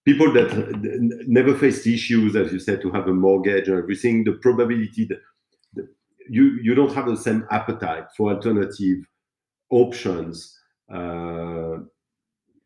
people 0.03 0.31
that 0.33 1.23
never 1.27 1.55
faced 1.55 1.87
issues, 1.87 2.35
as 2.35 2.51
you 2.51 2.59
said, 2.59 2.81
to 2.81 2.91
have 2.91 3.07
a 3.07 3.13
mortgage 3.13 3.69
or 3.69 3.77
everything, 3.81 4.23
the 4.23 4.33
probability 4.33 5.05
that 5.05 5.19
you 6.27 6.59
you 6.61 6.73
don't 6.73 6.93
have 6.93 7.05
the 7.05 7.15
same 7.15 7.45
appetite 7.51 8.05
for 8.17 8.31
alternative 8.31 8.97
options. 9.69 10.57
Uh, 10.91 11.77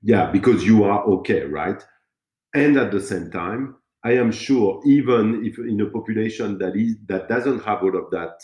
yeah, 0.01 0.32
because 0.32 0.65
you 0.65 0.84
are 0.84 1.03
okay, 1.03 1.44
right? 1.44 1.84
And 2.53 2.77
at 2.77 2.91
the 2.91 3.01
same 3.01 3.29
time, 3.32 3.75
I 4.03 4.13
am 4.13 4.32
sure, 4.32 4.82
even 4.86 5.46
if 5.46 5.58
in 5.60 5.82
a 5.82 5.86
population 5.86 6.58
that 6.60 6.75
is 6.75 6.96
that 7.08 7.27
doesn't 7.27 7.63
have 7.63 7.84
all 7.84 7.98
of 7.98 8.10
that 8.12 8.39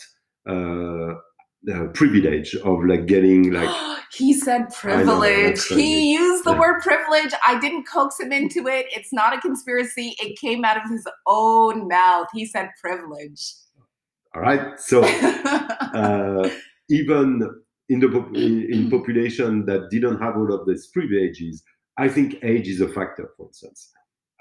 uh, 0.48 1.14
uh, 1.72 1.88
privilege 1.88 2.54
of 2.56 2.84
like 2.84 3.06
getting 3.06 3.52
like 3.52 3.70
he 4.12 4.34
said 4.34 4.72
privilege. 4.72 5.70
know, 5.70 5.76
he 5.76 6.12
used 6.12 6.44
the 6.44 6.52
yeah. 6.52 6.60
word 6.60 6.82
privilege. 6.82 7.32
I 7.46 7.58
didn't 7.58 7.84
coax 7.84 8.20
him 8.20 8.32
into 8.32 8.68
it. 8.68 8.86
It's 8.90 9.12
not 9.12 9.36
a 9.36 9.40
conspiracy. 9.40 10.14
It 10.20 10.38
came 10.38 10.64
out 10.64 10.76
of 10.76 10.90
his 10.90 11.06
own 11.26 11.88
mouth. 11.88 12.28
He 12.34 12.44
said 12.44 12.70
privilege. 12.80 13.54
All 14.34 14.42
right. 14.42 14.78
So 14.78 15.02
uh, 15.04 16.50
even 16.90 17.48
in 17.88 18.00
the 18.00 18.08
in, 18.34 18.66
in 18.72 18.90
population 18.90 19.64
that 19.66 19.88
didn't 19.90 20.20
have 20.20 20.36
all 20.36 20.52
of 20.52 20.66
these 20.66 20.88
privileges 20.88 21.62
i 21.98 22.08
think 22.08 22.36
age 22.42 22.68
is 22.68 22.80
a 22.80 22.88
factor 22.88 23.30
for 23.36 23.46
instance 23.46 23.90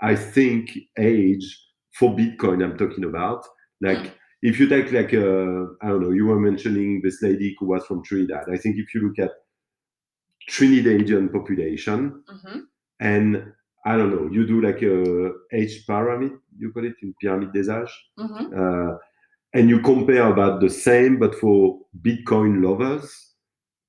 i 0.02 0.16
think 0.16 0.78
age 0.98 1.46
for 1.94 2.16
bitcoin 2.16 2.64
i'm 2.64 2.78
talking 2.78 3.06
about 3.06 3.46
like 3.82 4.16
if 4.46 4.60
you 4.60 4.68
take 4.68 4.92
like 4.92 5.14
uh, 5.14 5.74
I 5.82 5.90
don't 5.90 6.02
know, 6.02 6.12
you 6.12 6.28
were 6.28 6.40
mentioning 6.40 7.02
this 7.04 7.22
lady 7.24 7.56
who 7.60 7.66
was 7.66 7.84
from 7.86 8.04
Trinidad. 8.04 8.46
I 8.52 8.58
think 8.58 8.78
if 8.78 8.94
you 8.94 9.08
look 9.08 9.18
at 9.18 9.32
Trinidadian 10.50 11.32
population 11.34 12.24
mm-hmm. 12.30 12.60
and 13.00 13.44
I 13.88 13.98
don't 13.98 14.12
know, 14.12 14.30
you 14.32 14.46
do 14.46 14.62
like 14.62 14.84
a 14.84 15.32
age 15.52 15.88
pyramid, 15.88 16.34
you 16.60 16.72
call 16.72 16.86
it 16.86 16.94
in 17.02 17.16
pyramid 17.20 17.54
des 17.54 17.70
âges, 17.70 17.90
mm-hmm. 18.20 18.46
uh, 18.56 18.98
and 19.56 19.68
you 19.68 19.80
compare 19.82 20.28
about 20.28 20.62
the 20.62 20.70
same, 20.70 21.18
but 21.18 21.34
for 21.34 21.80
Bitcoin 22.02 22.64
lovers, 22.64 23.25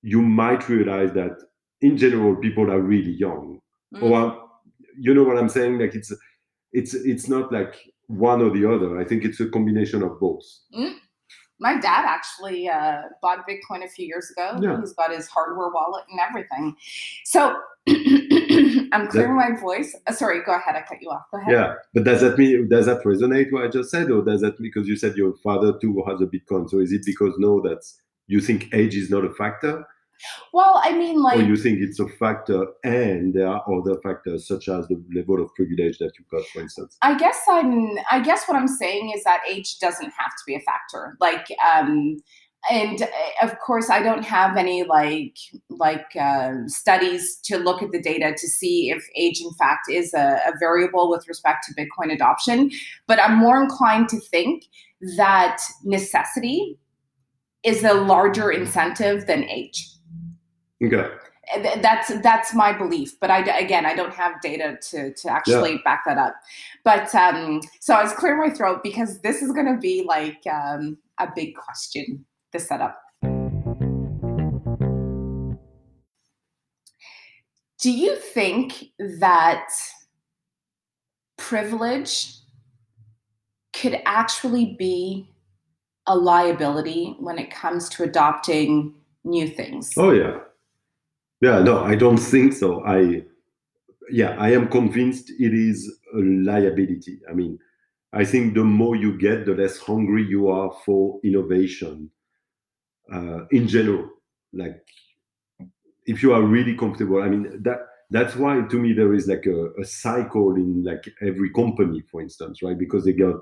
you 0.07 0.23
might 0.23 0.69
realize 0.69 1.13
that 1.15 1.37
in 1.81 1.97
general 1.97 2.37
people 2.37 2.71
are 2.71 2.81
really 2.81 3.11
young, 3.11 3.61
mm-hmm. 3.93 4.05
or 4.05 4.49
you 4.97 5.13
know 5.13 5.25
what 5.25 5.37
I'm 5.37 5.49
saying? 5.49 5.81
Like 5.81 5.97
it's 5.97 6.13
it's 6.73 6.95
it's 6.95 7.29
not 7.29 7.53
like 7.53 7.75
one 8.07 8.41
or 8.41 8.51
the 8.51 8.73
other. 8.73 9.01
I 9.01 9.05
think 9.05 9.25
it's 9.25 9.41
a 9.41 9.49
combination 9.49 10.05
of 10.05 10.21
both. 10.21 10.45
Mm. 10.73 10.95
My 11.59 11.73
dad 11.81 12.05
actually 12.07 12.69
uh, 12.69 13.03
bought 13.21 13.49
Bitcoin 13.49 13.83
a 13.85 13.89
few 13.89 14.07
years 14.07 14.31
ago. 14.31 14.59
Yeah. 14.63 14.79
He's 14.79 14.93
got 14.93 15.11
his 15.11 15.27
hardware 15.27 15.71
wallet 15.71 16.05
and 16.11 16.21
everything. 16.21 16.77
So 17.25 17.57
I'm 17.89 19.09
clearing 19.09 19.37
that, 19.37 19.51
my 19.51 19.61
voice. 19.61 19.97
Uh, 20.07 20.13
sorry, 20.13 20.45
go 20.45 20.55
ahead. 20.55 20.77
I 20.77 20.83
cut 20.83 20.99
you 21.01 21.09
off. 21.09 21.23
Go 21.33 21.41
ahead. 21.41 21.53
Yeah, 21.53 21.75
but 21.95 22.05
does 22.05 22.21
that 22.21 22.39
mean 22.39 22.69
does 22.69 22.87
that 22.87 23.03
resonate 23.03 23.51
what 23.51 23.65
I 23.65 23.69
just 23.69 23.91
said, 23.91 24.13
or 24.13 24.23
does 24.23 24.41
that 24.43 24.57
because 24.61 24.87
you 24.87 24.95
said 24.95 25.17
your 25.17 25.35
father 25.43 25.77
too 25.81 26.05
has 26.07 26.21
a 26.21 26.27
Bitcoin? 26.27 26.71
So 26.71 26.79
is 26.79 26.93
it 26.93 27.03
because 27.05 27.35
no, 27.39 27.61
that's 27.61 28.01
you 28.29 28.41
think 28.41 28.73
age 28.73 28.95
is 28.95 29.11
not 29.11 29.25
a 29.25 29.33
factor? 29.35 29.85
Well, 30.52 30.80
I 30.85 30.92
mean, 30.92 31.23
like. 31.23 31.38
Or 31.38 31.42
you 31.42 31.56
think 31.56 31.80
it's 31.80 32.00
a 32.00 32.08
factor, 32.08 32.66
and 32.85 33.35
there 33.35 33.49
are 33.49 33.62
other 33.73 34.00
factors 34.02 34.46
such 34.46 34.68
as 34.68 34.87
the 34.88 35.02
level 35.14 35.42
of 35.42 35.54
privilege 35.54 35.99
that 35.99 36.12
you've 36.18 36.28
got, 36.28 36.46
for 36.46 36.61
instance. 36.61 36.96
I 37.02 37.16
guess 37.16 37.38
I'm. 37.49 37.96
I 38.11 38.20
guess 38.20 38.46
what 38.46 38.56
I'm 38.56 38.68
saying 38.68 39.12
is 39.14 39.25
that 39.25 39.40
age 39.50 39.78
doesn't 39.78 40.11
have 40.11 40.30
to 40.30 40.42
be 40.46 40.54
a 40.54 40.61
factor. 40.61 41.16
Like, 41.20 41.46
um, 41.75 42.18
and 42.70 43.02
uh, 43.02 43.06
of 43.42 43.58
course, 43.61 43.90
I 43.90 44.02
don't 44.02 44.25
have 44.25 44.56
any 44.56 44.85
like 44.85 45.37
like 45.70 46.16
uh, 46.18 46.52
studies 46.66 47.38
to 47.44 47.58
look 47.58 47.82
at 47.82 47.92
the 47.92 48.00
data 48.00 48.35
to 48.37 48.49
see 48.49 48.90
if 48.90 49.06
age, 49.16 49.40
in 49.40 49.52
fact, 49.54 49.88
is 49.90 50.14
a, 50.14 50.40
a 50.46 50.52
variable 50.58 51.11
with 51.11 51.28
respect 51.28 51.66
to 51.66 51.75
Bitcoin 51.75 52.12
adoption. 52.12 52.70
But 53.06 53.20
I'm 53.20 53.37
more 53.37 53.62
inclined 53.62 54.08
to 54.11 54.20
think 54.20 54.64
that 55.16 55.58
necessity 55.85 56.78
is 57.62 57.85
a 57.85 57.94
larger 57.94 58.50
incentive 58.50 59.26
than 59.26 59.44
age. 59.44 59.88
Okay. 60.83 61.09
That's 61.80 62.09
that's 62.23 62.54
my 62.54 62.73
belief, 62.73 63.21
but 63.21 63.30
I 63.30 63.38
again 63.59 63.87
I 63.87 63.95
don't 63.95 64.12
have 64.12 64.40
data 64.40 64.78
to 64.90 65.14
to 65.14 65.30
actually 65.30 65.75
yeah. 65.75 65.78
back 65.85 66.02
that 66.04 66.18
up. 66.18 66.35
But 66.83 67.14
um, 67.14 67.61
so 67.78 67.95
I 67.95 68.02
was 68.02 68.12
clearing 68.12 68.40
my 68.40 68.50
throat 68.50 68.83
because 68.83 69.21
this 69.21 69.42
is 69.42 69.52
going 69.52 69.73
to 69.73 69.78
be 69.78 70.02
like 70.02 70.40
um, 70.52 70.99
a 71.18 71.28
big 71.33 71.54
question. 71.54 72.25
The 72.52 72.59
setup. 72.59 73.00
Do 77.80 77.92
you 77.92 78.16
think 78.16 78.87
that 79.21 79.68
privilege 81.37 82.33
could 83.73 84.00
actually 84.06 84.75
be 84.78 85.30
a 86.06 86.16
liability 86.16 87.14
when 87.21 87.38
it 87.38 87.50
comes 87.50 87.88
to 87.90 88.02
adopting 88.02 88.95
new 89.25 89.47
things? 89.47 89.92
Oh 89.97 90.11
yeah, 90.11 90.38
yeah, 91.40 91.61
no, 91.61 91.85
I 91.85 91.95
don't 91.95 92.16
think 92.19 92.52
so. 92.52 92.85
I, 92.85 93.23
yeah, 94.11 94.37
I 94.38 94.52
am 94.52 94.69
convinced 94.69 95.31
it 95.38 95.55
is 95.55 95.99
a 96.14 96.19
liability. 96.19 97.21
I 97.31 97.35
mean, 97.35 97.59
I 98.12 98.25
think 98.25 98.55
the 98.55 98.64
more 98.64 98.97
you 98.97 99.19
get, 99.19 99.47
the 99.47 99.55
less 99.55 99.78
hungry 99.78 100.25
you 100.25 100.49
are 100.49 100.73
for 100.87 101.21
innovation 101.25 102.11
uh, 103.12 103.47
in 103.50 103.69
general. 103.69 104.09
Like, 104.52 104.83
if 106.07 106.23
you 106.23 106.33
are 106.33 106.43
really 106.43 106.75
comfortable, 106.76 107.23
I 107.23 107.28
mean, 107.28 107.62
that 107.62 107.78
that's 108.11 108.37
why 108.37 108.61
to 108.71 108.78
me 108.78 108.93
there 108.93 109.12
is 109.14 109.26
like 109.26 109.47
a, 109.47 109.71
a 109.81 109.85
cycle 109.85 110.55
in 110.55 110.85
like 110.85 111.05
every 111.21 111.50
company, 111.50 112.02
for 112.11 112.21
instance, 112.21 112.62
right? 112.62 112.78
Because 112.78 113.05
they 113.05 113.12
got 113.12 113.35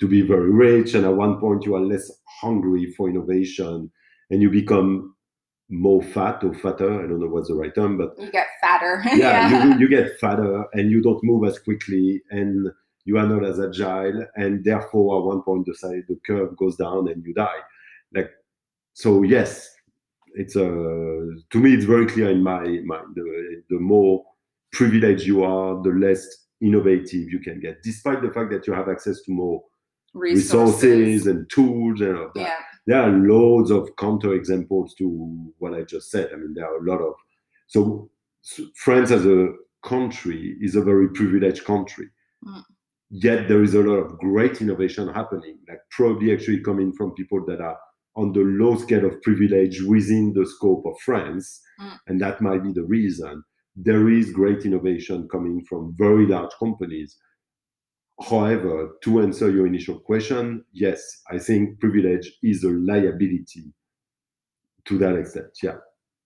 to 0.00 0.08
be 0.08 0.22
very 0.22 0.50
rich, 0.50 0.94
and 0.94 1.04
at 1.04 1.14
one 1.14 1.38
point 1.40 1.64
you 1.64 1.74
are 1.76 1.80
less 1.80 2.10
hungry 2.40 2.92
for 2.96 3.08
innovation, 3.08 3.90
and 4.30 4.42
you 4.42 4.50
become 4.50 5.14
more 5.70 6.02
fat 6.02 6.42
or 6.42 6.54
fatter. 6.54 6.92
I 6.92 7.06
don't 7.06 7.20
know 7.20 7.26
what's 7.26 7.48
the 7.48 7.54
right 7.54 7.74
term, 7.74 7.98
but 7.98 8.18
you 8.18 8.30
get 8.30 8.48
fatter. 8.60 9.02
yeah, 9.04 9.14
yeah. 9.50 9.64
You, 9.64 9.80
you 9.80 9.88
get 9.88 10.18
fatter 10.18 10.64
and 10.72 10.90
you 10.90 11.02
don't 11.02 11.22
move 11.22 11.46
as 11.46 11.58
quickly 11.58 12.22
and 12.30 12.68
you 13.04 13.18
are 13.18 13.26
not 13.26 13.44
as 13.44 13.60
agile. 13.60 14.26
And 14.36 14.64
therefore, 14.64 15.18
at 15.18 15.26
one 15.26 15.42
point, 15.42 15.66
the 15.66 15.74
side, 15.74 16.04
the 16.08 16.18
curve 16.26 16.56
goes 16.56 16.76
down 16.76 17.08
and 17.08 17.24
you 17.24 17.34
die. 17.34 17.60
Like, 18.14 18.30
so 18.94 19.22
yes, 19.22 19.70
it's 20.34 20.56
a, 20.56 20.60
to 20.60 21.58
me, 21.58 21.74
it's 21.74 21.84
very 21.84 22.06
clear 22.06 22.30
in 22.30 22.42
my 22.42 22.60
mind. 22.60 23.14
The, 23.14 23.62
the 23.68 23.78
more 23.78 24.24
privileged 24.72 25.26
you 25.26 25.44
are, 25.44 25.82
the 25.82 25.90
less 25.90 26.26
innovative 26.60 27.30
you 27.30 27.40
can 27.40 27.60
get, 27.60 27.82
despite 27.82 28.22
the 28.22 28.30
fact 28.30 28.50
that 28.50 28.66
you 28.66 28.72
have 28.72 28.88
access 28.88 29.22
to 29.22 29.32
more 29.32 29.62
resources, 30.14 30.82
resources 30.82 31.26
and 31.26 31.48
tools 31.50 32.00
and 32.00 32.16
all 32.16 32.30
that. 32.34 32.40
Yeah 32.40 32.56
there 32.88 33.02
are 33.02 33.10
loads 33.10 33.70
of 33.70 33.94
counter 33.96 34.32
examples 34.32 34.94
to 34.94 35.52
what 35.58 35.74
I 35.74 35.82
just 35.82 36.10
said. 36.10 36.30
I 36.32 36.36
mean, 36.36 36.54
there 36.54 36.64
are 36.64 36.78
a 36.78 36.90
lot 36.90 37.02
of 37.02 37.12
so 37.66 38.08
France 38.76 39.10
as 39.10 39.26
a 39.26 39.48
country 39.84 40.56
is 40.62 40.74
a 40.74 40.80
very 40.80 41.10
privileged 41.10 41.66
country. 41.66 42.06
Mm. 42.46 42.62
Yet 43.10 43.46
there 43.46 43.62
is 43.62 43.74
a 43.74 43.82
lot 43.82 43.96
of 43.96 44.18
great 44.18 44.62
innovation 44.62 45.06
happening, 45.12 45.58
like 45.68 45.80
probably 45.90 46.32
actually 46.32 46.62
coming 46.62 46.94
from 46.94 47.12
people 47.12 47.44
that 47.44 47.60
are 47.60 47.76
on 48.16 48.32
the 48.32 48.40
low 48.40 48.74
scale 48.76 49.04
of 49.04 49.20
privilege 49.20 49.82
within 49.82 50.32
the 50.32 50.46
scope 50.46 50.84
of 50.86 50.98
France, 51.04 51.60
mm. 51.78 51.98
and 52.06 52.18
that 52.22 52.40
might 52.40 52.62
be 52.62 52.72
the 52.72 52.84
reason. 52.84 53.42
There 53.76 54.08
is 54.08 54.32
great 54.32 54.64
innovation 54.64 55.28
coming 55.30 55.62
from 55.68 55.94
very 55.98 56.24
large 56.24 56.52
companies 56.58 57.18
However, 58.20 58.96
to 59.04 59.20
answer 59.20 59.50
your 59.50 59.66
initial 59.66 60.00
question, 60.00 60.64
yes, 60.72 61.22
I 61.30 61.38
think 61.38 61.78
privilege 61.78 62.32
is 62.42 62.64
a 62.64 62.70
liability 62.70 63.72
to 64.86 64.98
that 64.98 65.14
extent. 65.16 65.46
Yeah. 65.62 65.76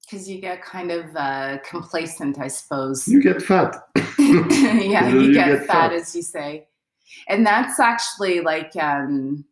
Because 0.00 0.28
you 0.28 0.40
get 0.40 0.62
kind 0.62 0.90
of 0.90 1.14
uh, 1.14 1.58
complacent, 1.68 2.38
I 2.38 2.48
suppose. 2.48 3.06
You 3.06 3.22
get 3.22 3.42
fat. 3.42 3.76
yeah, 4.18 5.08
you, 5.08 5.20
you 5.20 5.34
get, 5.34 5.48
get 5.48 5.66
fat, 5.66 5.90
fat, 5.90 5.92
as 5.92 6.16
you 6.16 6.22
say. 6.22 6.66
And 7.28 7.46
that's 7.46 7.78
actually 7.78 8.40
like, 8.40 8.74
um, 8.76 9.44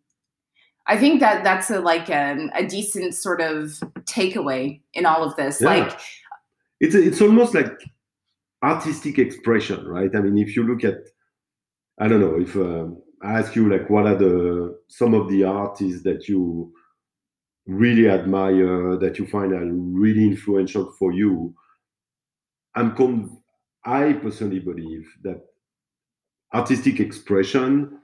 I 0.86 0.96
think 0.96 1.20
that 1.20 1.44
that's 1.44 1.70
a 1.70 1.80
like 1.80 2.08
a, 2.08 2.32
um, 2.32 2.50
a 2.54 2.66
decent 2.66 3.14
sort 3.14 3.40
of 3.40 3.78
takeaway 4.04 4.80
in 4.94 5.06
all 5.06 5.22
of 5.22 5.36
this. 5.36 5.60
Yeah. 5.60 5.68
Like, 5.68 6.00
it's 6.80 6.94
it's 6.94 7.20
almost 7.20 7.54
like 7.54 7.70
artistic 8.62 9.18
expression, 9.18 9.86
right? 9.86 10.10
I 10.14 10.20
mean, 10.20 10.38
if 10.38 10.56
you 10.56 10.64
look 10.64 10.82
at 10.82 10.96
I 12.00 12.08
don't 12.08 12.20
know 12.20 12.40
if 12.40 12.56
uh, 12.56 12.86
I 13.22 13.38
ask 13.38 13.54
you 13.54 13.70
like 13.70 13.88
what 13.88 14.06
are 14.06 14.16
the 14.16 14.78
some 14.88 15.14
of 15.14 15.28
the 15.28 15.44
artists 15.44 16.02
that 16.02 16.28
you 16.28 16.72
really 17.66 18.08
admire 18.08 18.96
that 18.96 19.18
you 19.18 19.26
find 19.26 19.52
are 19.52 19.72
really 19.72 20.24
influential 20.24 20.92
for 20.98 21.12
you 21.12 21.54
i'm 22.74 22.94
con- 22.96 23.38
i 23.84 24.12
personally 24.14 24.58
believe 24.58 25.06
that 25.22 25.40
artistic 26.54 26.98
expression 26.98 27.98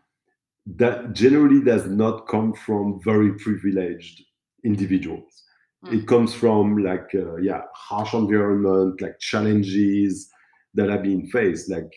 that 0.66 1.12
generally 1.12 1.62
does 1.62 1.86
not 1.86 2.28
come 2.28 2.52
from 2.52 3.00
very 3.02 3.32
privileged 3.38 4.22
individuals 4.64 5.44
mm. 5.84 5.98
it 5.98 6.06
comes 6.06 6.34
from 6.34 6.78
like 6.78 7.10
uh, 7.14 7.36
yeah 7.36 7.62
harsh 7.74 8.14
environment 8.14 9.00
like 9.00 9.18
challenges 9.18 10.28
that 10.74 10.90
are 10.90 11.02
being 11.02 11.26
faced 11.28 11.70
like 11.70 11.90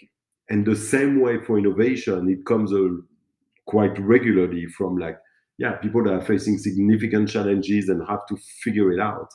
and 0.50 0.66
the 0.66 0.76
same 0.76 1.22
way 1.22 1.40
for 1.40 1.58
innovation 1.58 2.30
it 2.30 2.46
comes 2.46 2.74
uh, 2.74 2.88
quite 3.66 3.98
regularly 4.00 4.66
from 4.68 4.98
like 4.98 5.18
yeah 5.58 5.74
people 5.74 6.04
that 6.04 6.14
are 6.14 6.26
facing 6.26 6.58
significant 6.58 7.30
challenges 7.30 7.90
and 7.90 8.02
have 8.08 8.26
to 8.28 8.38
figure 8.64 8.92
it 8.92 9.00
out 9.00 9.30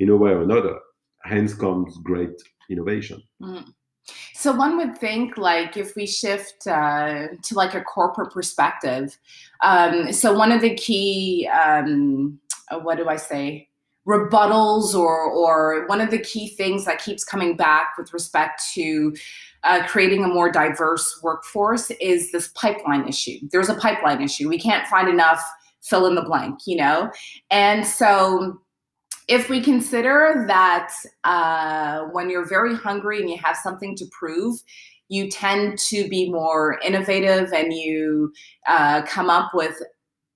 in 0.00 0.08
a 0.08 0.16
way 0.16 0.30
or 0.30 0.42
another. 0.42 0.80
Hence 1.22 1.54
comes 1.54 1.96
great 1.98 2.42
innovation. 2.70 3.22
Mm. 3.40 3.72
So 4.34 4.52
one 4.52 4.76
would 4.78 4.96
think, 4.96 5.36
like, 5.36 5.76
if 5.76 5.94
we 5.94 6.06
shift 6.06 6.66
uh, 6.66 7.28
to 7.42 7.54
like 7.54 7.74
a 7.74 7.82
corporate 7.82 8.32
perspective, 8.32 9.16
um, 9.62 10.12
so 10.12 10.32
one 10.32 10.50
of 10.50 10.62
the 10.62 10.74
key, 10.74 11.48
um, 11.48 12.40
uh, 12.70 12.78
what 12.78 12.96
do 12.96 13.08
I 13.08 13.16
say, 13.16 13.68
rebuttals, 14.06 14.94
or 14.94 15.30
or 15.30 15.86
one 15.86 16.00
of 16.00 16.10
the 16.10 16.18
key 16.18 16.48
things 16.48 16.84
that 16.84 17.02
keeps 17.02 17.24
coming 17.24 17.56
back 17.56 17.96
with 17.98 18.12
respect 18.12 18.62
to 18.74 19.14
uh, 19.64 19.86
creating 19.86 20.24
a 20.24 20.28
more 20.28 20.50
diverse 20.50 21.20
workforce 21.22 21.90
is 22.00 22.32
this 22.32 22.48
pipeline 22.48 23.06
issue. 23.08 23.38
There's 23.52 23.68
a 23.68 23.74
pipeline 23.74 24.22
issue. 24.22 24.48
We 24.48 24.58
can't 24.58 24.86
find 24.88 25.08
enough 25.08 25.42
fill 25.82 26.06
in 26.06 26.14
the 26.14 26.22
blank, 26.22 26.60
you 26.66 26.76
know, 26.76 27.10
and 27.50 27.86
so 27.86 28.60
if 29.28 29.48
we 29.48 29.60
consider 29.60 30.44
that 30.48 30.92
uh, 31.22 32.00
when 32.12 32.28
you're 32.30 32.48
very 32.48 32.74
hungry 32.74 33.20
and 33.20 33.30
you 33.30 33.36
have 33.36 33.56
something 33.56 33.94
to 33.96 34.04
prove, 34.10 34.58
you 35.08 35.30
tend 35.30 35.78
to 35.78 36.08
be 36.08 36.30
more 36.30 36.80
innovative 36.84 37.52
and 37.52 37.72
you 37.72 38.32
uh, 38.66 39.02
come 39.02 39.30
up 39.30 39.52
with 39.54 39.80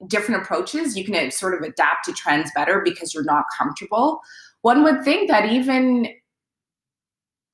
different 0.07 0.43
approaches. 0.43 0.97
You 0.97 1.05
can 1.05 1.31
sort 1.31 1.55
of 1.55 1.61
adapt 1.61 2.05
to 2.07 2.13
trends 2.13 2.51
better 2.55 2.83
because 2.85 3.15
you're 3.15 3.25
not 3.25 3.45
comfortable. 3.57 4.21
One 4.63 4.83
would 4.85 5.05
think 5.05 5.29
that 5.29 5.51
even 5.51 6.09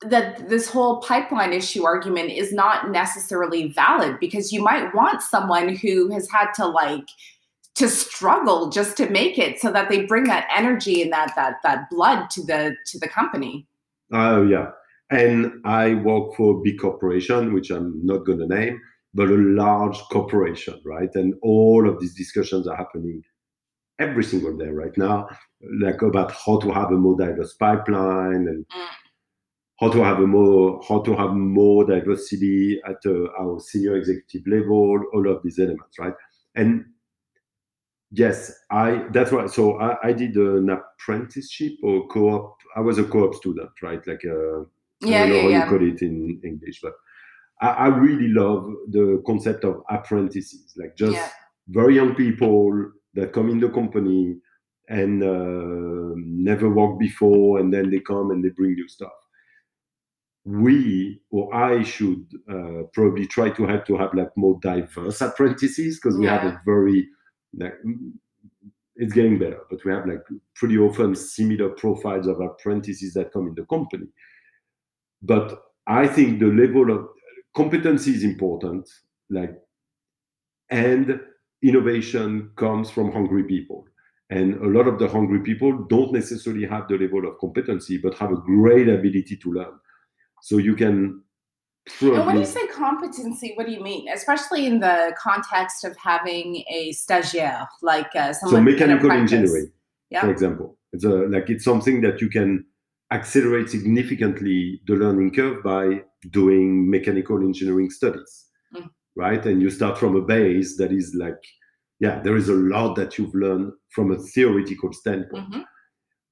that 0.01 0.49
this 0.49 0.67
whole 0.67 0.99
pipeline 1.01 1.53
issue 1.53 1.83
argument 1.83 2.31
is 2.31 2.51
not 2.51 2.89
necessarily 2.89 3.71
valid 3.73 4.19
because 4.19 4.51
you 4.51 4.63
might 4.63 4.93
want 4.95 5.21
someone 5.21 5.75
who 5.75 6.11
has 6.11 6.29
had 6.29 6.51
to 6.53 6.65
like 6.65 7.07
to 7.75 7.87
struggle 7.87 8.69
just 8.69 8.97
to 8.97 9.09
make 9.09 9.37
it 9.37 9.59
so 9.59 9.71
that 9.71 9.89
they 9.89 10.05
bring 10.05 10.23
that 10.25 10.47
energy 10.55 11.01
and 11.01 11.11
that 11.11 11.33
that 11.35 11.55
that 11.63 11.89
blood 11.89 12.29
to 12.29 12.43
the 12.43 12.75
to 12.85 12.99
the 12.99 13.07
company 13.07 13.65
oh 14.11 14.43
yeah 14.43 14.71
and 15.09 15.51
i 15.65 15.93
work 15.93 16.35
for 16.35 16.57
a 16.57 16.61
big 16.61 16.79
corporation 16.79 17.53
which 17.53 17.69
i'm 17.69 17.99
not 18.03 18.25
going 18.25 18.39
to 18.39 18.47
name 18.47 18.79
but 19.13 19.29
a 19.29 19.35
large 19.35 19.97
corporation 20.11 20.79
right 20.85 21.09
and 21.15 21.33
all 21.41 21.87
of 21.87 21.99
these 21.99 22.15
discussions 22.15 22.67
are 22.67 22.77
happening 22.77 23.21
every 23.99 24.23
single 24.23 24.55
day 24.57 24.69
right 24.69 24.97
now 24.97 25.27
like 25.81 26.01
about 26.01 26.31
how 26.31 26.59
to 26.59 26.71
have 26.71 26.91
a 26.91 26.97
more 26.97 27.17
diverse 27.17 27.53
pipeline 27.53 28.47
and 28.47 28.65
mm. 28.67 28.87
how 29.79 29.89
to 29.89 30.03
have 30.03 30.19
a 30.19 30.27
more 30.27 30.81
how 30.87 30.99
to 31.01 31.15
have 31.15 31.33
more 31.33 31.85
diversity 31.85 32.79
at 32.87 32.97
uh, 33.05 33.27
our 33.39 33.59
senior 33.59 33.95
executive 33.95 34.47
level 34.47 35.03
all 35.13 35.29
of 35.29 35.41
these 35.43 35.59
elements 35.59 35.99
right 35.99 36.13
and 36.55 36.85
Yes, 38.11 38.51
I. 38.69 39.05
That's 39.11 39.31
right. 39.31 39.49
So 39.49 39.79
I, 39.79 40.09
I 40.09 40.13
did 40.13 40.35
an 40.35 40.69
apprenticeship 40.69 41.73
or 41.81 42.07
co-op. 42.07 42.57
I 42.75 42.81
was 42.81 42.97
a 42.97 43.05
co-op 43.05 43.35
student, 43.35 43.69
right? 43.81 44.05
Like 44.05 44.21
a, 44.25 44.59
uh, 44.59 44.63
yeah, 44.99 45.23
I 45.23 45.27
don't 45.27 45.29
know 45.29 45.35
yeah, 45.35 45.41
how 45.41 45.47
yeah. 45.47 45.63
you 45.63 45.69
call 45.69 45.87
it 45.87 46.01
in 46.01 46.41
English, 46.43 46.81
but 46.81 46.93
I, 47.61 47.67
I, 47.67 47.87
really 47.87 48.27
love 48.27 48.65
the 48.89 49.21
concept 49.25 49.63
of 49.63 49.83
apprentices, 49.89 50.73
like 50.77 50.95
just 50.97 51.13
yeah. 51.13 51.29
very 51.67 51.95
young 51.95 52.15
people 52.15 52.91
that 53.13 53.33
come 53.33 53.49
in 53.49 53.59
the 53.59 53.69
company 53.69 54.37
and 54.89 55.23
uh, 55.23 56.13
never 56.15 56.69
worked 56.69 56.99
before, 56.99 57.59
and 57.59 57.73
then 57.73 57.89
they 57.89 57.99
come 57.99 58.31
and 58.31 58.43
they 58.43 58.49
bring 58.49 58.75
you 58.77 58.87
stuff. 58.87 59.11
We 60.43 61.21
or 61.29 61.53
I 61.53 61.83
should 61.83 62.25
uh, 62.49 62.83
probably 62.93 63.27
try 63.27 63.51
to 63.51 63.65
have 63.67 63.85
to 63.85 63.97
have 63.97 64.13
like 64.15 64.35
more 64.35 64.59
diverse 64.61 65.21
apprentices 65.21 65.99
because 65.99 66.17
we 66.17 66.25
have 66.25 66.43
a 66.43 66.59
very 66.65 67.07
like 67.55 67.75
it's 68.95 69.13
getting 69.13 69.39
better, 69.39 69.61
but 69.69 69.83
we 69.85 69.91
have 69.91 70.07
like 70.07 70.23
pretty 70.55 70.77
often 70.77 71.15
similar 71.15 71.69
profiles 71.69 72.27
of 72.27 72.39
apprentices 72.39 73.13
that 73.13 73.31
come 73.31 73.47
in 73.47 73.55
the 73.55 73.65
company. 73.65 74.07
But 75.21 75.61
I 75.87 76.07
think 76.07 76.39
the 76.39 76.47
level 76.47 76.91
of 76.91 77.07
competency 77.55 78.11
is 78.11 78.23
important, 78.23 78.89
like, 79.29 79.55
and 80.69 81.19
innovation 81.63 82.51
comes 82.55 82.89
from 82.89 83.11
hungry 83.11 83.43
people. 83.43 83.85
And 84.29 84.55
a 84.61 84.67
lot 84.67 84.87
of 84.87 84.97
the 84.97 85.09
hungry 85.09 85.41
people 85.41 85.85
don't 85.89 86.13
necessarily 86.13 86.65
have 86.65 86.87
the 86.87 86.97
level 86.97 87.27
of 87.27 87.37
competency, 87.39 87.97
but 87.97 88.15
have 88.15 88.31
a 88.31 88.37
great 88.37 88.87
ability 88.87 89.37
to 89.43 89.51
learn. 89.51 89.73
So 90.41 90.57
you 90.57 90.75
can 90.75 91.21
and 91.99 92.25
when 92.25 92.37
you 92.37 92.45
say 92.45 92.67
competency, 92.67 93.53
what 93.55 93.65
do 93.65 93.71
you 93.71 93.81
mean? 93.81 94.07
Especially 94.13 94.67
in 94.67 94.79
the 94.79 95.15
context 95.17 95.83
of 95.83 95.97
having 95.97 96.63
a 96.69 96.91
stagiaire, 96.93 97.67
like 97.81 98.15
uh, 98.15 98.33
someone. 98.33 98.65
So 98.65 98.71
mechanical 98.71 99.11
engineering, 99.11 99.71
yeah. 100.11 100.21
for 100.21 100.29
example, 100.29 100.77
it's 100.93 101.03
a, 101.03 101.09
like 101.09 101.49
it's 101.49 101.65
something 101.65 102.01
that 102.01 102.21
you 102.21 102.29
can 102.29 102.65
accelerate 103.11 103.69
significantly 103.69 104.81
the 104.87 104.93
learning 104.93 105.33
curve 105.33 105.63
by 105.63 106.01
doing 106.29 106.89
mechanical 106.89 107.37
engineering 107.37 107.89
studies, 107.89 108.45
mm. 108.75 108.87
right? 109.15 109.45
And 109.45 109.61
you 109.61 109.69
start 109.69 109.97
from 109.97 110.15
a 110.15 110.21
base 110.21 110.77
that 110.77 110.91
is 110.91 111.15
like, 111.17 111.41
yeah, 111.99 112.19
there 112.21 112.35
is 112.35 112.49
a 112.49 112.53
lot 112.53 112.95
that 112.95 113.17
you've 113.17 113.35
learned 113.35 113.73
from 113.89 114.11
a 114.11 114.17
theoretical 114.17 114.93
standpoint. 114.93 115.51
Mm-hmm 115.51 115.61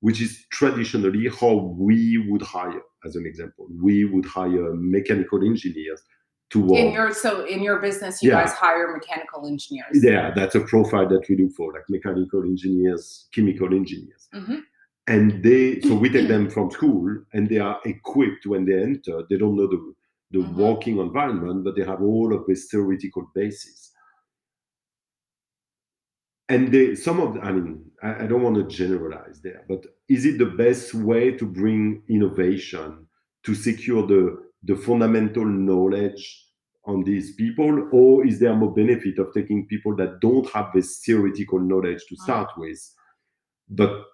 which 0.02 0.22
is 0.22 0.46
traditionally 0.52 1.30
how 1.40 1.76
we 1.78 2.18
would 2.30 2.42
hire, 2.42 2.82
as 3.06 3.16
an 3.16 3.26
example. 3.26 3.68
We 3.82 4.06
would 4.06 4.26
hire 4.26 4.74
mechanical 4.74 5.44
engineers 5.44 6.02
to 6.52 6.62
work. 6.62 6.80
In 6.80 6.92
your 6.92 7.14
so 7.14 7.46
in 7.46 7.62
your 7.62 7.80
business, 7.80 8.24
you 8.24 8.32
yeah. 8.32 8.44
guys 8.44 8.54
hire 8.54 8.92
mechanical 8.94 9.46
engineers. 9.46 10.02
Yeah, 10.02 10.32
that's 10.36 10.56
a 10.56 10.62
profile 10.62 11.08
that 11.10 11.28
we 11.30 11.38
look 11.38 11.54
for, 11.56 11.74
like 11.74 11.84
mechanical 11.90 12.44
engineers, 12.44 13.28
chemical 13.34 13.74
engineers. 13.74 14.28
Mm-hmm. 14.34 14.60
And 15.10 15.44
they 15.44 15.82
so 15.82 15.96
we 15.96 16.10
take 16.10 16.30
them 16.30 16.50
from 16.50 16.72
school 16.72 17.24
and 17.34 17.50
they 17.50 17.58
are 17.58 17.80
equipped 17.84 18.46
when 18.46 18.66
they 18.66 18.82
enter. 18.82 19.24
They 19.30 19.38
don't 19.38 19.58
know 19.58 19.68
the 19.68 19.94
the 20.32 20.40
mm-hmm. 20.40 20.62
working 20.62 21.00
environment, 21.00 21.64
but 21.66 21.76
they 21.76 21.84
have 21.84 22.02
all 22.02 22.34
of 22.34 22.46
this 22.46 22.68
theoretical 22.70 23.30
basis 23.36 23.90
and 26.50 26.72
they, 26.72 26.96
some 26.96 27.20
of 27.20 27.38
i 27.44 27.52
mean 27.52 27.86
I, 28.04 28.24
I, 28.24 28.28
don't 28.28 28.42
want 28.42 28.56
to 28.56 28.64
generalize 28.64 29.40
there 29.42 29.64
but 29.70 29.86
is 30.10 30.26
it 30.26 30.38
the 30.38 30.48
best 30.48 30.94
way 30.94 31.32
to 31.32 31.46
bring 31.46 32.02
innovation 32.10 33.08
to 33.46 33.56
secure 33.56 34.06
the 34.06 34.44
the 34.64 34.76
fundamental 34.76 35.46
knowledge 35.46 36.46
on 36.86 37.04
these 37.04 37.36
people 37.36 37.88
or 37.92 38.26
is 38.26 38.40
there 38.40 38.56
more 38.56 38.74
benefit 38.74 39.20
of 39.20 39.34
taking 39.34 39.68
people 39.68 39.96
that 39.98 40.20
don't 40.20 40.50
have 40.50 40.72
this 40.74 41.02
theoretical 41.06 41.60
knowledge 41.60 42.02
to 42.10 42.16
start 42.18 42.50
mm. 42.58 42.62
with 42.62 42.82
but 43.70 44.06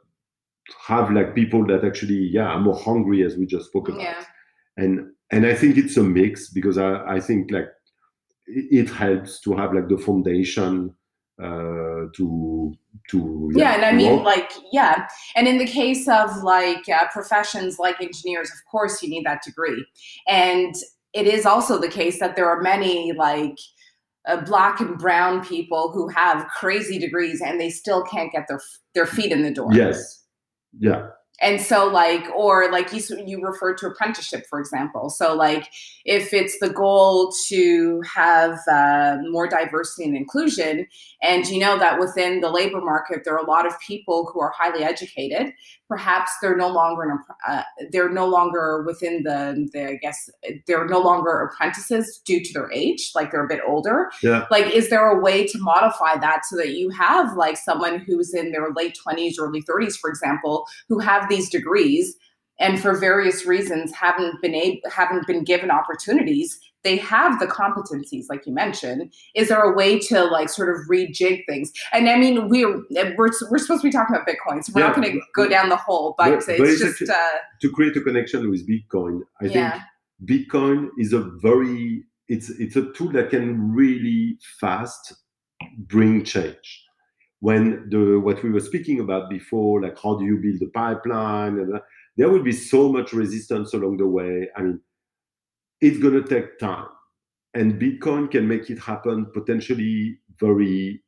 have 0.88 1.12
like 1.12 1.36
people 1.36 1.66
that 1.68 1.84
actually 1.84 2.30
yeah 2.32 2.48
are 2.48 2.60
more 2.60 2.76
hungry 2.76 3.24
as 3.24 3.36
we 3.36 3.46
just 3.46 3.68
spoke 3.68 3.90
about. 3.90 4.02
Yeah. 4.02 4.24
and 4.78 5.12
and 5.32 5.46
i 5.46 5.54
think 5.54 5.78
it's 5.78 5.98
a 5.98 6.04
mix 6.04 6.50
because 6.50 6.78
i 6.78 7.16
i 7.16 7.20
think 7.20 7.52
like 7.52 7.70
it, 8.48 8.90
helps 8.90 9.40
to 9.40 9.56
have 9.56 9.74
like 9.74 9.90
the 9.90 9.98
foundation 9.98 10.94
uh, 11.42 12.06
to 12.16 12.74
to 13.10 13.52
yeah, 13.56 13.64
yeah 13.64 13.76
and 13.76 13.86
i 13.86 13.92
mean 13.92 14.24
like 14.24 14.52
yeah. 14.72 15.08
And 15.36 15.48
in 15.48 15.58
the 15.58 15.66
case 15.66 16.08
of 16.08 16.44
like 16.44 16.88
uh, 16.88 17.08
professions 17.12 17.78
like 17.80 18.02
engineers 18.02 18.50
of 18.52 18.58
course 18.72 19.02
you 19.02 19.10
need 19.10 19.26
that 19.26 19.42
degree. 19.44 19.86
And 20.28 20.76
it 21.14 21.28
is 21.28 21.46
also 21.46 21.80
the 21.80 21.90
case 21.90 22.20
that 22.20 22.36
there 22.36 22.48
are 22.50 22.62
many 22.62 23.12
like 23.14 23.58
uh, 24.28 24.42
black 24.42 24.80
and 24.80 24.98
brown 24.98 25.44
people 25.46 25.92
who 25.92 26.08
have 26.08 26.48
crazy 26.48 26.98
degrees 26.98 27.42
and 27.42 27.60
they 27.60 27.70
still 27.70 28.04
can't 28.04 28.32
get 28.32 28.48
their 28.48 28.62
their 28.94 29.06
feet 29.06 29.32
in 29.32 29.44
the 29.44 29.52
door. 29.52 29.74
Yes 29.74 30.25
yeah. 30.80 31.08
And 31.42 31.60
so 31.60 31.88
like 31.88 32.26
or 32.34 32.72
like 32.72 32.94
you 32.94 33.02
you 33.26 33.42
referred 33.46 33.78
to 33.80 33.88
apprenticeship 33.88 34.46
for 34.50 34.58
example. 34.60 35.10
So 35.10 35.36
like 35.36 35.70
if 36.06 36.34
it's 36.34 36.60
the 36.60 36.70
goal 36.70 37.34
to 37.50 38.02
have 38.16 38.58
uh, 38.72 39.18
more 39.30 39.48
diversity 39.48 40.08
and 40.08 40.16
inclusion 40.16 40.88
and 41.22 41.46
you 41.48 41.60
know 41.60 41.78
that 41.78 42.00
within 42.00 42.40
the 42.40 42.50
labor 42.50 42.80
market 42.80 43.24
there 43.26 43.34
are 43.34 43.46
a 43.46 43.50
lot 43.50 43.66
of 43.68 43.78
people 43.82 44.30
who 44.32 44.40
are 44.40 44.54
highly 44.56 44.84
educated 44.86 45.52
perhaps 45.88 46.32
they're 46.42 46.58
no 46.58 46.68
longer 46.68 47.04
an, 47.04 47.20
uh, 47.48 47.62
they're 47.92 48.10
no 48.10 48.28
longer 48.28 48.84
within 48.86 49.24
the, 49.24 49.70
the 49.74 49.90
i 49.90 49.96
guess 49.96 50.30
they're 50.68 50.88
no 50.88 51.00
longer 51.00 51.42
apprentices 51.42 52.22
due 52.26 52.44
to 52.44 52.54
their 52.54 52.72
age 52.72 53.12
like 53.16 53.32
they're 53.32 53.46
a 53.46 53.48
bit 53.48 53.62
older. 53.68 54.12
Yeah. 54.22 54.46
Like 54.52 54.74
is 54.74 54.90
there 54.90 55.08
a 55.08 55.20
way 55.20 55.46
to 55.46 55.58
modify 55.60 56.18
that 56.20 56.46
so 56.46 56.56
that 56.58 56.70
you 56.70 56.90
have 56.90 57.36
like 57.36 57.58
someone 57.58 58.00
who's 58.00 58.34
in 58.34 58.52
their 58.52 58.72
late 58.76 58.98
20s 59.06 59.36
early 59.40 59.62
30s 59.62 59.98
for 59.98 60.10
example 60.10 60.68
who 60.90 61.00
have 61.00 61.30
these 61.30 61.50
degrees 61.50 62.16
and 62.60 62.80
for 62.80 62.98
various 62.98 63.46
reasons 63.46 63.94
haven't 63.94 64.42
been 64.42 64.56
able 64.56 64.80
haven't 64.92 65.28
been 65.28 65.44
given 65.44 65.72
opportunities 65.72 66.60
they 66.86 66.96
have 66.98 67.40
the 67.40 67.48
competencies 67.48 68.26
like 68.30 68.46
you 68.46 68.54
mentioned. 68.54 69.14
Is 69.36 69.50
there 69.50 69.62
a 69.62 69.76
way 69.76 70.00
to 70.00 70.24
like 70.24 70.48
sort 70.48 70.70
of 70.70 70.78
rejig 70.90 71.46
things? 71.48 71.72
And 71.92 72.10
i 72.10 72.18
mean 72.18 72.48
we're 72.50 72.82
we're, 73.18 73.32
we're 73.50 73.58
supposed 73.58 73.82
to 73.82 73.88
be 73.88 73.92
talking 73.92 74.16
about 74.16 74.28
bitcoin 74.28 74.64
so 74.64 74.72
we're 74.74 74.82
yeah, 74.82 74.88
not 74.88 74.96
going 74.96 75.12
to 75.12 75.20
go 75.36 75.50
down 75.50 75.70
the 75.70 75.76
hole 75.76 76.16
but, 76.18 76.44
but 76.46 76.60
it's 76.60 76.80
just 76.80 77.10
uh, 77.10 77.16
to 77.62 77.72
create 77.72 77.96
a 77.98 78.02
connection 78.02 78.50
with 78.50 78.68
bitcoin 78.70 79.22
i 79.42 79.46
yeah. 79.46 79.72
think 79.72 80.48
bitcoin 80.48 80.90
is 80.98 81.14
a 81.14 81.22
very 81.42 82.04
it's 82.28 82.50
it's 82.52 82.76
a 82.76 82.92
tool 82.94 83.12
that 83.12 83.30
can 83.30 83.74
really 83.74 84.38
fast 84.60 85.14
bring 85.78 86.24
change. 86.24 86.84
When 87.40 87.88
the 87.90 88.20
what 88.20 88.42
we 88.44 88.52
were 88.52 88.60
speaking 88.60 89.00
about 89.00 89.30
before 89.30 89.82
like 89.82 89.98
how 90.02 90.18
do 90.18 90.26
you 90.26 90.38
build 90.38 90.62
a 90.62 90.72
pipeline 90.72 91.60
and 91.60 91.80
there 92.18 92.30
will 92.30 92.44
be 92.44 92.54
so 92.54 92.90
much 92.92 93.14
resistance 93.14 93.74
along 93.74 93.98
the 93.98 94.08
way. 94.08 94.50
I 94.56 94.62
mean 94.62 94.80
it's 95.86 96.00
going 96.00 96.22
to 96.22 96.28
take 96.28 96.58
time. 96.58 96.88
And 97.54 97.80
bitcoin 97.80 98.30
can 98.30 98.48
make 98.48 98.70
it 98.70 98.80
happen 98.80 99.28
potentially 99.34 100.20
very 100.40 101.02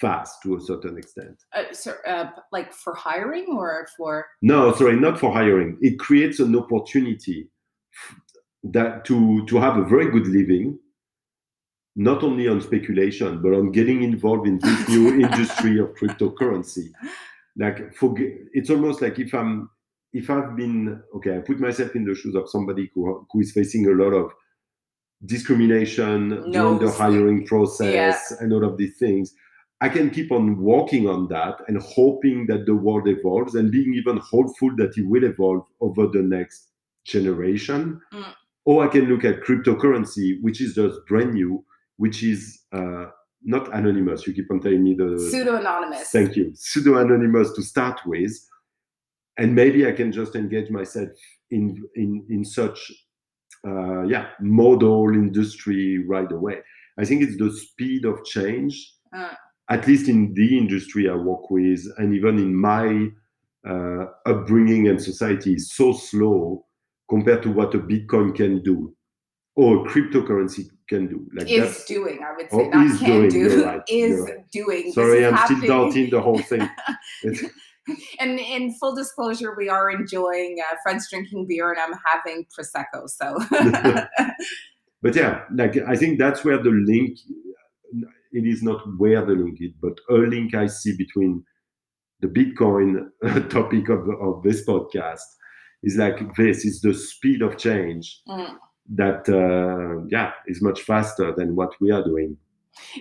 fast 0.00 0.42
to 0.42 0.56
a 0.56 0.60
certain 0.60 0.98
extent. 0.98 1.36
Uh, 1.56 1.72
so, 1.72 1.94
uh, 2.06 2.30
like 2.52 2.72
for 2.72 2.94
hiring 2.94 3.46
or 3.56 3.86
for? 3.96 4.26
No 4.42 4.72
sorry 4.74 4.96
not 4.96 5.18
for 5.18 5.32
hiring. 5.32 5.78
It 5.80 5.98
creates 5.98 6.40
an 6.40 6.54
opportunity 6.56 7.48
that 8.64 9.04
to 9.06 9.46
to 9.46 9.56
have 9.58 9.76
a 9.78 9.84
very 9.84 10.10
good 10.10 10.26
living 10.26 10.78
not 11.96 12.24
only 12.24 12.48
on 12.48 12.60
speculation 12.60 13.40
but 13.40 13.52
on 13.54 13.70
getting 13.70 14.02
involved 14.02 14.48
in 14.48 14.58
this 14.58 14.88
new 14.88 15.20
industry 15.24 15.78
of 15.78 15.94
cryptocurrency. 15.94 16.88
Like 17.56 17.94
for 17.94 18.12
it's 18.52 18.70
almost 18.70 19.00
like 19.00 19.18
if 19.20 19.32
i'm 19.32 19.70
if 20.14 20.30
i've 20.30 20.56
been 20.56 21.02
okay 21.14 21.36
i 21.36 21.40
put 21.40 21.60
myself 21.60 21.94
in 21.94 22.04
the 22.04 22.14
shoes 22.14 22.34
of 22.34 22.48
somebody 22.48 22.90
who, 22.94 23.26
who 23.30 23.40
is 23.40 23.52
facing 23.52 23.86
a 23.86 23.90
lot 23.90 24.12
of 24.12 24.32
discrimination 25.26 26.28
no, 26.50 26.78
during 26.78 26.78
the 26.78 26.92
hiring 26.92 27.46
process 27.46 27.92
yeah. 28.30 28.36
and 28.40 28.52
all 28.52 28.64
of 28.64 28.76
these 28.78 28.96
things 28.96 29.34
i 29.80 29.88
can 29.88 30.08
keep 30.10 30.32
on 30.32 30.56
working 30.58 31.08
on 31.08 31.28
that 31.28 31.56
and 31.68 31.82
hoping 31.82 32.46
that 32.46 32.64
the 32.64 32.74
world 32.74 33.06
evolves 33.08 33.54
and 33.54 33.70
being 33.70 33.94
even 33.94 34.18
hopeful 34.18 34.70
that 34.76 34.96
it 34.96 35.06
will 35.06 35.24
evolve 35.24 35.64
over 35.80 36.06
the 36.06 36.22
next 36.22 36.70
generation 37.04 38.00
mm. 38.12 38.34
or 38.64 38.84
i 38.84 38.88
can 38.88 39.04
look 39.06 39.24
at 39.24 39.42
cryptocurrency 39.42 40.40
which 40.42 40.60
is 40.60 40.74
just 40.74 40.98
brand 41.06 41.34
new 41.34 41.64
which 41.96 42.22
is 42.22 42.60
uh, 42.72 43.06
not 43.44 43.72
anonymous. 43.74 44.26
You 44.26 44.32
keep 44.32 44.50
on 44.50 44.60
telling 44.60 44.82
me 44.82 44.94
the 44.94 45.18
pseudo 45.30 45.56
anonymous. 45.56 46.10
Thank 46.10 46.36
you, 46.36 46.52
pseudo 46.54 46.98
anonymous 46.98 47.52
to 47.52 47.62
start 47.62 48.00
with, 48.06 48.32
and 49.38 49.54
maybe 49.54 49.86
I 49.86 49.92
can 49.92 50.12
just 50.12 50.36
engage 50.36 50.70
myself 50.70 51.08
in 51.50 51.82
in 51.96 52.26
in 52.30 52.44
such 52.44 52.92
uh, 53.66 54.02
yeah 54.02 54.28
model 54.40 55.10
industry 55.14 56.04
right 56.06 56.30
away. 56.30 56.58
I 56.98 57.04
think 57.04 57.22
it's 57.22 57.36
the 57.36 57.50
speed 57.50 58.04
of 58.04 58.24
change, 58.24 58.94
uh. 59.16 59.34
at 59.68 59.86
least 59.86 60.08
in 60.08 60.32
the 60.34 60.56
industry 60.56 61.08
I 61.08 61.14
work 61.14 61.50
with, 61.50 61.84
and 61.98 62.14
even 62.14 62.38
in 62.38 62.54
my 62.54 63.08
uh, 63.68 64.06
upbringing 64.26 64.88
and 64.88 65.02
society, 65.02 65.54
is 65.54 65.72
so 65.72 65.92
slow 65.92 66.64
compared 67.08 67.42
to 67.42 67.50
what 67.50 67.74
a 67.74 67.78
Bitcoin 67.78 68.34
can 68.34 68.62
do 68.62 68.94
or 69.56 69.86
cryptocurrency 69.86 70.66
can 70.88 71.06
do. 71.08 71.26
Like 71.34 71.50
is 71.50 71.84
doing, 71.84 72.20
I 72.22 72.32
would 72.36 72.50
say, 72.50 72.68
not 72.68 72.98
can 72.98 73.28
doing, 73.28 73.30
do, 73.30 73.64
right, 73.64 73.82
is 73.88 74.20
right. 74.20 74.50
doing. 74.52 74.92
Sorry, 74.92 75.26
I'm 75.26 75.34
happening. 75.34 75.62
still 75.62 75.84
doubting 75.84 76.10
the 76.10 76.20
whole 76.20 76.38
thing. 76.38 76.68
and 78.20 78.38
in 78.38 78.74
full 78.74 78.94
disclosure, 78.94 79.54
we 79.56 79.68
are 79.68 79.90
enjoying 79.90 80.58
uh, 80.60 80.76
friends 80.82 81.08
drinking 81.10 81.46
beer, 81.48 81.72
and 81.72 81.80
I'm 81.80 81.98
having 82.04 82.46
prosecco. 82.56 83.08
So, 83.08 83.38
but 85.02 85.14
yeah, 85.14 85.42
like 85.54 85.76
I 85.86 85.96
think 85.96 86.18
that's 86.18 86.44
where 86.44 86.62
the 86.62 86.70
link. 86.70 87.18
It 88.32 88.46
is 88.46 88.62
not 88.62 88.80
where 88.98 89.24
the 89.24 89.34
link 89.34 89.58
is, 89.60 89.70
but 89.80 89.98
a 90.10 90.14
link 90.14 90.54
I 90.54 90.66
see 90.66 90.96
between 90.96 91.44
the 92.20 92.26
Bitcoin 92.26 93.08
topic 93.50 93.88
of, 93.88 94.08
of 94.20 94.42
this 94.42 94.66
podcast 94.66 95.22
is 95.82 95.96
like 95.96 96.34
this: 96.36 96.64
is 96.64 96.80
the 96.80 96.94
speed 96.94 97.42
of 97.42 97.58
change. 97.58 98.20
Mm 98.28 98.56
that 98.88 99.28
uh, 99.28 100.04
yeah 100.10 100.32
is 100.46 100.62
much 100.62 100.82
faster 100.82 101.32
than 101.36 101.56
what 101.56 101.72
we 101.80 101.90
are 101.90 102.04
doing 102.04 102.36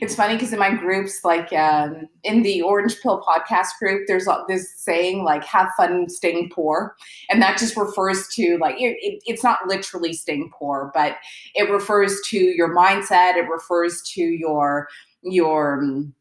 it's 0.01 0.15
funny 0.15 0.35
because 0.35 0.53
in 0.53 0.59
my 0.59 0.73
groups 0.73 1.23
like 1.23 1.51
um, 1.53 2.07
in 2.23 2.43
the 2.43 2.61
orange 2.61 3.01
pill 3.01 3.21
podcast 3.21 3.69
group 3.79 4.07
there's 4.07 4.27
this 4.47 4.73
saying 4.77 5.23
like 5.23 5.43
have 5.43 5.69
fun 5.77 6.09
staying 6.09 6.49
poor 6.53 6.95
and 7.29 7.41
that 7.41 7.57
just 7.57 7.75
refers 7.77 8.27
to 8.27 8.57
like 8.59 8.75
it, 8.79 8.97
it, 9.01 9.21
it's 9.25 9.43
not 9.43 9.59
literally 9.67 10.13
staying 10.13 10.49
poor 10.57 10.91
but 10.93 11.17
it 11.55 11.69
refers 11.69 12.19
to 12.25 12.37
your 12.37 12.73
mindset 12.75 13.35
it 13.35 13.47
refers 13.49 14.01
to 14.01 14.21
your 14.21 14.87
your 15.23 15.79
um, 15.81 16.13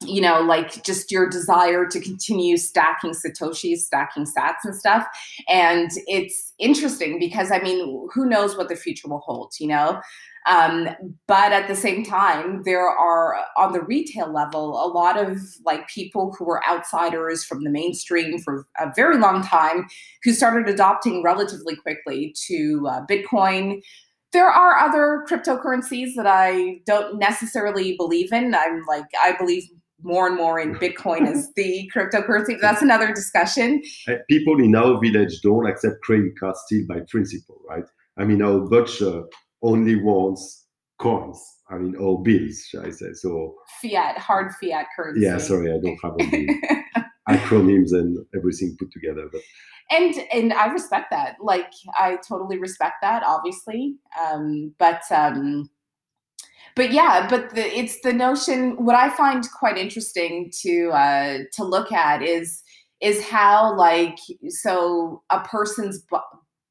you 0.00 0.20
know, 0.20 0.40
like 0.40 0.84
just 0.84 1.10
your 1.10 1.28
desire 1.28 1.84
to 1.86 2.00
continue 2.00 2.56
stacking 2.56 3.12
Satoshis, 3.12 3.78
stacking 3.78 4.24
sats 4.24 4.64
and 4.64 4.74
stuff. 4.74 5.06
And 5.48 5.90
it's 6.06 6.52
interesting 6.58 7.18
because 7.18 7.50
I 7.50 7.58
mean, 7.60 8.08
who 8.12 8.26
knows 8.28 8.56
what 8.56 8.68
the 8.68 8.76
future 8.76 9.08
will 9.08 9.18
hold, 9.18 9.54
you 9.58 9.66
know? 9.66 10.00
Um, 10.48 10.88
but 11.26 11.52
at 11.52 11.68
the 11.68 11.74
same 11.74 12.04
time, 12.04 12.62
there 12.64 12.88
are 12.88 13.36
on 13.56 13.72
the 13.72 13.82
retail 13.82 14.32
level 14.32 14.82
a 14.82 14.88
lot 14.88 15.18
of 15.18 15.38
like 15.66 15.88
people 15.88 16.34
who 16.38 16.44
were 16.44 16.66
outsiders 16.66 17.44
from 17.44 17.64
the 17.64 17.70
mainstream 17.70 18.38
for 18.38 18.66
a 18.78 18.90
very 18.94 19.18
long 19.18 19.42
time 19.42 19.86
who 20.22 20.32
started 20.32 20.68
adopting 20.72 21.22
relatively 21.22 21.76
quickly 21.76 22.34
to 22.46 22.86
uh, 22.88 23.04
Bitcoin, 23.06 23.82
there 24.32 24.48
are 24.48 24.76
other 24.76 25.24
cryptocurrencies 25.28 26.14
that 26.16 26.26
I 26.26 26.80
don't 26.86 27.18
necessarily 27.18 27.96
believe 27.96 28.32
in. 28.32 28.54
I'm 28.54 28.84
like, 28.86 29.06
I 29.22 29.32
believe 29.32 29.64
more 30.02 30.26
and 30.26 30.36
more 30.36 30.60
in 30.60 30.74
Bitcoin 30.76 31.26
as 31.26 31.50
the 31.56 31.90
cryptocurrency. 31.94 32.60
That's 32.60 32.82
another 32.82 33.12
discussion. 33.12 33.82
People 34.28 34.60
in 34.60 34.74
our 34.74 35.00
village 35.00 35.40
don't 35.42 35.66
accept 35.66 36.00
credit 36.02 36.38
cards 36.38 36.60
still 36.66 36.86
by 36.88 37.00
principle, 37.08 37.60
right? 37.68 37.84
I 38.18 38.24
mean, 38.24 38.42
our 38.42 38.60
butcher 38.60 39.24
only 39.62 39.96
wants 39.96 40.66
coins. 40.98 41.40
I 41.70 41.76
mean, 41.78 41.96
or 41.96 42.22
bills, 42.22 42.64
shall 42.68 42.86
I 42.86 42.90
say? 42.90 43.12
So 43.12 43.54
fiat, 43.82 44.18
hard 44.18 44.52
fiat 44.60 44.86
currency. 44.96 45.26
Yeah, 45.26 45.38
sorry, 45.38 45.70
I 45.70 45.78
don't 45.78 45.98
have 46.02 46.12
all 46.12 46.16
the 46.16 46.48
acronyms 47.28 47.92
and 47.92 48.24
everything 48.34 48.74
put 48.78 48.90
together, 48.90 49.28
but 49.30 49.42
and 49.90 50.14
and 50.32 50.52
I 50.52 50.66
respect 50.66 51.10
that. 51.10 51.36
Like, 51.40 51.72
I 51.98 52.18
totally 52.26 52.58
respect 52.58 52.96
that, 53.02 53.22
obviously. 53.22 53.96
Um, 54.22 54.74
but 54.78 55.02
um, 55.10 55.68
but 56.78 56.92
yeah, 56.92 57.26
but 57.28 57.56
the, 57.56 57.66
it's 57.76 58.00
the 58.02 58.12
notion. 58.12 58.82
What 58.84 58.94
I 58.94 59.10
find 59.10 59.44
quite 59.50 59.76
interesting 59.76 60.52
to 60.62 60.90
uh, 60.90 61.38
to 61.54 61.64
look 61.64 61.90
at 61.90 62.22
is 62.22 62.62
is 63.00 63.22
how 63.24 63.76
like 63.76 64.16
so 64.48 65.22
a 65.30 65.40
person's 65.40 66.06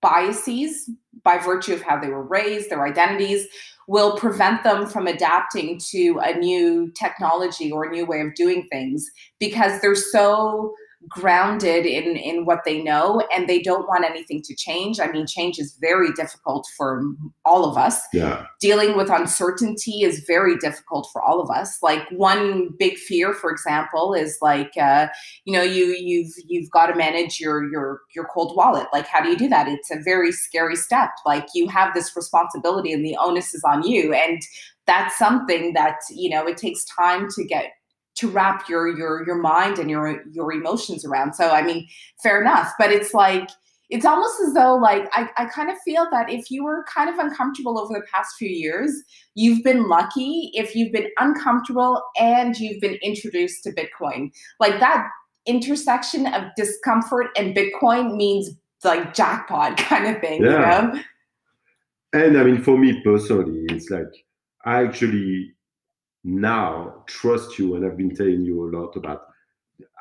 biases 0.02 0.90
by 1.24 1.38
virtue 1.38 1.74
of 1.74 1.82
how 1.82 2.00
they 2.00 2.08
were 2.08 2.24
raised, 2.24 2.70
their 2.70 2.86
identities, 2.86 3.48
will 3.90 4.16
prevent 4.18 4.64
them 4.64 4.88
from 4.88 5.08
adapting 5.08 5.78
to 5.90 6.20
a 6.24 6.38
new 6.38 6.90
technology 6.98 7.70
or 7.70 7.84
a 7.84 7.92
new 7.92 8.06
way 8.06 8.22
of 8.22 8.34
doing 8.34 8.66
things 8.72 9.06
because 9.40 9.82
they're 9.82 9.94
so 9.94 10.74
grounded 11.08 11.86
in 11.86 12.18
in 12.18 12.46
what 12.46 12.64
they 12.66 12.82
know 12.82 13.22
and 13.34 13.48
they 13.48 13.62
don't 13.62 13.88
want 13.88 14.04
anything 14.04 14.42
to 14.42 14.56
change. 14.56 15.00
I 15.00 15.12
mean 15.12 15.28
change 15.28 15.60
is 15.60 15.78
very 15.80 16.12
difficult 16.14 16.68
for 16.76 17.04
all 17.46 17.66
of 17.66 17.78
us. 17.78 18.02
Yeah. 18.14 18.46
Dealing 18.60 18.98
with 18.98 19.10
uncertainty 19.10 20.02
is 20.02 20.24
very 20.28 20.58
difficult 20.58 21.08
for 21.14 21.22
all 21.22 21.40
of 21.40 21.50
us. 21.50 21.78
Like 21.82 22.10
one 22.10 22.70
big 22.80 22.98
fear 22.98 23.34
for 23.34 23.52
example 23.52 24.14
is 24.14 24.38
like 24.42 24.72
uh, 24.82 25.08
you 25.46 25.54
know 25.54 25.62
you 25.62 25.86
you've 25.86 26.34
you've 26.48 26.72
got 26.72 26.88
to 26.88 26.96
manage 26.96 27.40
your 27.40 27.70
your 27.72 28.02
your 28.16 28.26
cold 28.34 28.56
wallet. 28.56 28.88
Like 28.92 29.08
how 29.08 29.22
do 29.22 29.30
you 29.30 29.38
do 29.38 29.50
that? 29.50 29.68
It's 29.68 29.92
a 29.92 30.02
very 30.04 30.32
scary 30.32 30.76
step. 30.76 31.12
Like 31.26 31.48
you 31.54 31.68
have 31.68 31.94
this 31.94 32.16
responsibility 32.16 32.92
and 32.92 33.06
the 33.06 33.18
onus 33.18 33.54
is 33.54 33.64
on 33.64 33.84
you 33.84 34.14
and 34.14 34.42
that's 34.88 35.18
something 35.18 35.74
that 35.74 35.98
you 36.10 36.30
know 36.30 36.48
it 36.48 36.58
takes 36.58 36.86
time 36.86 37.28
to 37.36 37.44
get 37.44 37.74
to 38.18 38.30
wrap 38.30 38.68
your 38.68 38.88
your 38.88 39.26
your 39.26 39.38
mind 39.42 39.80
and 39.80 39.90
your 39.90 40.24
your 40.32 40.52
emotions 40.52 41.06
around. 41.06 41.34
So 41.34 41.50
I 41.50 41.64
mean, 41.64 41.88
fair 42.22 42.42
enough. 42.42 42.74
But 42.78 42.92
it's 42.92 43.14
like 43.14 43.50
it's 43.90 44.06
almost 44.06 44.42
as 44.46 44.54
though 44.54 44.76
like 44.76 45.08
I, 45.14 45.30
I 45.38 45.46
kind 45.46 45.70
of 45.70 45.78
feel 45.86 46.08
that 46.12 46.30
if 46.30 46.52
you 46.52 46.64
were 46.64 46.84
kind 46.94 47.10
of 47.10 47.18
uncomfortable 47.20 47.80
over 47.80 47.94
the 47.94 48.06
past 48.12 48.36
few 48.38 48.50
years 48.50 48.92
you've 49.36 49.64
been 49.64 49.88
lucky 49.88 50.52
if 50.54 50.76
you've 50.76 50.92
been 50.92 51.10
uncomfortable 51.20 52.02
and 52.20 52.58
you've 52.58 52.82
been 52.82 52.98
introduced 53.02 53.64
to 53.64 53.72
bitcoin 53.72 54.32
like 54.60 54.80
that 54.80 55.08
intersection 55.46 56.28
of 56.28 56.44
discomfort 56.58 57.28
and 57.38 57.56
bitcoin 57.56 58.16
means 58.16 58.50
like 58.84 59.14
jackpot 59.14 59.78
kind 59.78 60.14
of 60.14 60.22
thing 60.22 60.44
yeah. 60.44 60.52
you 60.52 60.94
know 60.94 61.04
and 62.14 62.38
i 62.38 62.44
mean 62.44 62.62
for 62.62 62.78
me 62.78 63.02
personally 63.04 63.66
it's 63.70 63.90
like 63.90 64.26
i 64.66 64.84
actually 64.84 65.54
now 66.28 67.04
trust 67.08 67.58
you 67.58 67.76
and 67.76 67.86
i've 67.86 67.98
been 67.98 68.14
telling 68.14 68.44
you 68.44 68.64
a 68.64 68.68
lot 68.78 68.96
about 68.96 69.22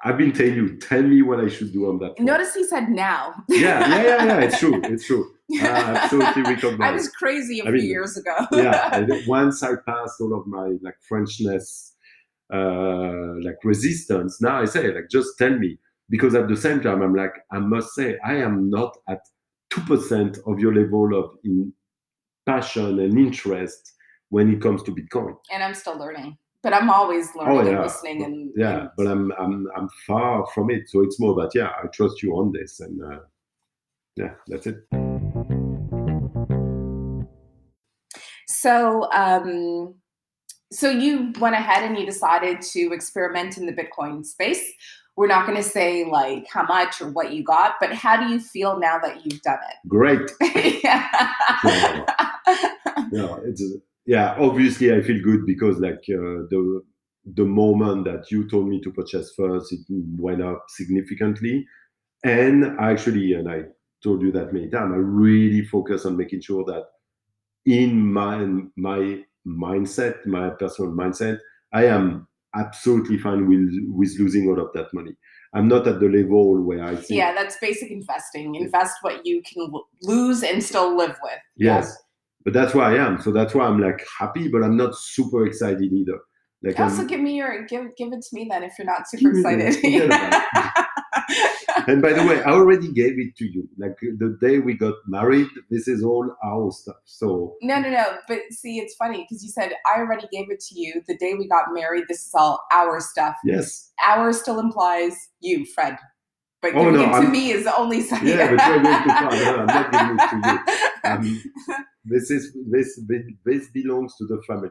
I've 0.05 0.19
been 0.19 0.33
telling 0.33 0.55
you, 0.55 0.77
tell 0.79 1.03
me 1.03 1.23
what 1.23 1.41
I 1.41 1.49
should 1.49 1.73
do 1.73 1.89
on 1.89 1.99
that. 1.99 2.19
Notice 2.19 2.55
he 2.55 2.65
said 2.65 2.89
now. 2.89 3.35
yeah, 3.49 3.89
yeah, 3.89 4.03
yeah, 4.03 4.25
yeah. 4.25 4.41
It's 4.47 4.59
true. 4.59 4.81
It's 4.85 5.07
true. 5.07 5.31
Uh, 5.53 5.67
absolutely 5.67 6.43
recognize. 6.43 6.91
I 6.91 6.93
was 6.93 7.09
crazy 7.09 7.61
a 7.61 7.65
I 7.65 7.67
few 7.67 7.73
mean, 7.75 7.85
years 7.87 8.17
ago. 8.17 8.35
yeah, 8.53 9.07
once 9.27 9.63
I 9.63 9.73
passed 9.87 10.21
all 10.21 10.35
of 10.35 10.47
my 10.47 10.77
like 10.83 10.97
Frenchness, 11.11 11.93
uh, 12.53 13.35
like 13.43 13.57
resistance, 13.65 14.41
now 14.41 14.61
I 14.61 14.65
say 14.65 14.93
like 14.95 15.09
just 15.11 15.39
tell 15.39 15.57
me 15.59 15.79
because 16.09 16.35
at 16.35 16.49
the 16.49 16.57
same 16.57 16.81
time 16.81 17.03
I'm 17.03 17.15
like 17.15 17.35
I 17.53 17.59
must 17.59 17.95
say 17.95 18.19
I 18.25 18.37
am 18.37 18.71
not 18.71 18.97
at 19.09 19.21
two 19.71 19.83
percent 19.83 20.39
of 20.47 20.59
your 20.59 20.75
level 20.75 21.15
of 21.19 21.31
in 21.45 21.73
passion 22.47 22.99
and 23.01 23.19
interest 23.19 23.93
when 24.31 24.53
it 24.53 24.61
comes 24.61 24.83
to 24.85 24.93
Bitcoin. 24.93 25.37
And 25.51 25.63
I'm 25.63 25.75
still 25.75 25.99
learning 25.99 26.37
but 26.67 26.75
I'm 26.75 26.91
always 26.91 27.33
learning 27.37 27.59
oh, 27.59 27.63
yeah. 27.63 27.71
and 27.71 27.81
listening 27.81 28.25
and 28.25 28.53
yeah, 28.57 28.81
and... 28.81 28.91
but 28.97 29.07
I'm 29.07 29.31
I'm 29.39 29.69
I'm 29.77 29.89
far 30.05 30.45
from 30.53 30.69
it. 30.71 30.91
So 30.91 31.03
it's 31.03 31.21
more 31.21 31.33
that 31.37 31.53
yeah, 31.55 31.69
I 31.81 31.87
trust 31.87 32.25
you 32.25 32.33
on 32.33 32.51
this, 32.51 32.81
and 32.81 33.01
uh, 33.05 33.21
yeah, 34.17 34.33
that's 34.49 34.67
it. 34.67 34.79
So 38.49 39.09
um, 39.13 39.95
so 40.73 40.91
you 40.91 41.33
went 41.39 41.55
ahead 41.55 41.85
and 41.85 41.97
you 41.97 42.05
decided 42.05 42.61
to 42.63 42.93
experiment 42.93 43.59
in 43.59 43.67
the 43.67 43.73
Bitcoin 43.73 44.27
space. 44.27 44.73
We're 45.17 45.29
not 45.29 45.47
going 45.47 45.57
to 45.57 45.63
say 45.63 46.05
like 46.05 46.49
how 46.49 46.65
much 46.65 47.01
or 47.01 47.11
what 47.11 47.33
you 47.33 47.45
got, 47.45 47.75
but 47.81 47.93
how 47.93 48.21
do 48.21 48.29
you 48.29 48.41
feel 48.41 48.79
now 48.81 48.99
that 48.99 49.25
you've 49.25 49.41
done 49.43 49.61
it? 49.71 49.89
Great. 49.89 50.31
yeah. 50.83 51.07
yeah, 53.13 53.37
it's 53.45 53.63
yeah, 54.07 54.37
obviously 54.39 54.93
I 54.93 55.03
feel 55.03 55.23
good 55.23 55.47
because 55.47 55.79
like 55.79 56.05
uh, 56.09 56.47
the 56.51 56.83
the 57.35 57.45
moment 57.45 58.05
that 58.05 58.31
you 58.31 58.49
told 58.49 58.69
me 58.69 58.81
to 58.83 58.93
purchase 58.93 59.33
first, 59.37 59.73
it 59.73 59.81
went 59.89 60.43
up 60.43 60.65
significantly, 60.69 61.67
and 62.25 62.79
actually, 62.81 63.35
and 63.35 63.51
I 63.51 63.63
told 64.03 64.23
you 64.23 64.31
that 64.33 64.53
many 64.53 64.69
times, 64.71 64.93
I 64.95 64.99
really 64.99 65.65
focus 65.65 66.07
on 66.07 66.17
making 66.17 66.43
sure 66.43 66.65
that 66.65 66.85
in 67.65 68.13
my 68.13 68.47
my 68.77 69.23
mindset, 69.47 70.25
my 70.25 70.51
personal 70.51 70.93
mindset, 70.93 71.39
I 71.73 71.87
am 71.87 72.29
absolutely 72.55 73.19
fine 73.19 73.49
with 73.49 73.75
with 73.89 74.17
losing 74.21 74.49
all 74.49 74.61
of 74.61 74.73
that 74.75 74.95
money. 74.95 75.17
I'm 75.53 75.69
not 75.69 75.87
at 75.89 76.01
the 76.01 76.07
level 76.07 76.63
where 76.63 76.85
I 76.85 76.95
think. 76.97 77.11
Yeah, 77.19 77.33
that's 77.35 77.57
basic 77.61 77.91
investing. 77.91 78.55
Invest 78.55 78.99
what 79.01 79.25
you 79.25 79.43
can 79.43 79.73
lose 80.03 80.43
and 80.43 80.63
still 80.63 80.97
live 80.97 81.17
with. 81.23 81.39
Yes. 81.57 81.97
But 82.47 82.53
that's 82.53 82.75
where 82.77 82.85
I 82.85 82.97
am. 82.97 83.21
So 83.21 83.33
that's 83.33 83.57
why 83.57 83.67
I'm 83.67 83.81
like 83.81 84.07
happy, 84.21 84.47
but 84.47 84.63
I'm 84.63 84.77
not 84.77 84.95
super 84.95 85.45
excited 85.45 85.93
either. 85.93 86.21
Like 86.63 86.79
also 86.79 87.03
I'm, 87.03 87.09
give 87.09 87.19
me 87.19 87.35
your 87.35 87.67
give 87.67 87.89
give 87.97 88.13
it 88.13 88.23
to 88.23 88.29
me 88.33 88.47
then 88.49 88.63
if 88.63 88.75
you're 88.79 88.87
not 88.87 89.09
super 89.09 89.37
excited. 89.37 89.75
and 91.89 92.01
by 92.01 92.13
the 92.13 92.25
way, 92.25 92.41
I 92.45 92.53
already 92.53 92.93
gave 92.93 93.19
it 93.19 93.35
to 93.39 93.45
you. 93.45 93.69
Like 93.77 93.97
the 94.01 94.39
day 94.41 94.61
we 94.61 94.75
got 94.75 94.95
married, 95.09 95.49
this 95.71 95.89
is 95.89 96.05
all 96.05 96.33
our 96.45 96.71
stuff. 96.71 96.95
So 97.05 97.57
no, 97.63 97.81
no, 97.81 97.91
no. 97.91 98.05
But 98.29 98.43
see, 98.51 98.79
it's 98.79 98.95
funny 98.95 99.27
because 99.29 99.43
you 99.43 99.51
said 99.51 99.73
I 99.93 99.99
already 99.99 100.29
gave 100.31 100.49
it 100.49 100.61
to 100.61 100.79
you 100.79 101.03
the 101.09 101.17
day 101.17 101.35
we 101.35 101.49
got 101.49 101.73
married. 101.73 102.05
This 102.09 102.27
is 102.27 102.33
all 102.33 102.61
our 102.71 103.01
stuff. 103.01 103.35
Yes, 103.45 103.91
our 104.07 104.33
still 104.33 104.61
implies 104.61 105.17
you, 105.41 105.67
Fred. 105.75 105.99
But 106.63 106.77
oh, 106.77 106.85
giving 106.85 106.95
no, 106.95 107.03
it 107.03 107.07
to 107.07 107.13
I'm, 107.27 107.33
me 107.33 107.51
is 107.51 107.65
the 107.65 107.77
only 107.77 108.03
side. 108.03 108.23
Yeah, 108.23 108.55
but 108.55 108.65
you're 108.69 108.83
going 108.83 109.03
too 109.03 109.09
far. 109.09 109.31
No, 109.31 109.57
I'm 109.57 109.67
not 109.67 109.91
giving 109.91 110.17
it 110.21 110.31
to 110.31 110.37
you. 110.53 110.61
Um, 111.07 111.41
this 112.07 112.31
is 112.31 112.57
this 112.71 113.01
this 113.45 113.69
belongs 113.71 114.17
to 114.17 114.27
the 114.27 114.41
family. 114.47 114.71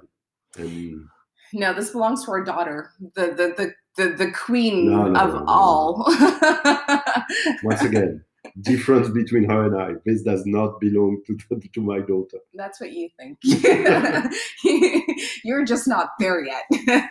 And 0.58 1.08
no, 1.54 1.74
this 1.74 1.92
belongs 1.92 2.26
to 2.26 2.32
our 2.32 2.44
daughter, 2.44 2.92
the 3.16 3.28
the 3.28 3.54
the 3.58 3.74
the, 3.98 4.10
the 4.26 4.32
queen 4.32 4.92
no, 4.92 5.08
no, 5.08 5.20
of 5.20 5.34
no, 5.34 5.46
all. 5.48 6.06
Once 7.64 7.82
again, 7.82 8.24
difference 8.62 9.10
between 9.10 9.50
her 9.50 9.66
and 9.66 9.82
I. 9.82 9.96
This 10.06 10.22
does 10.24 10.46
not 10.46 10.80
belong 10.80 11.22
to 11.28 11.38
to 11.74 11.82
my 11.82 12.00
daughter. 12.00 12.38
That's 12.54 12.80
what 12.80 12.92
you 12.92 13.10
think. 13.18 13.40
You're 15.44 15.66
just 15.66 15.88
not 15.88 16.10
there 16.20 16.46
yet. 16.46 16.64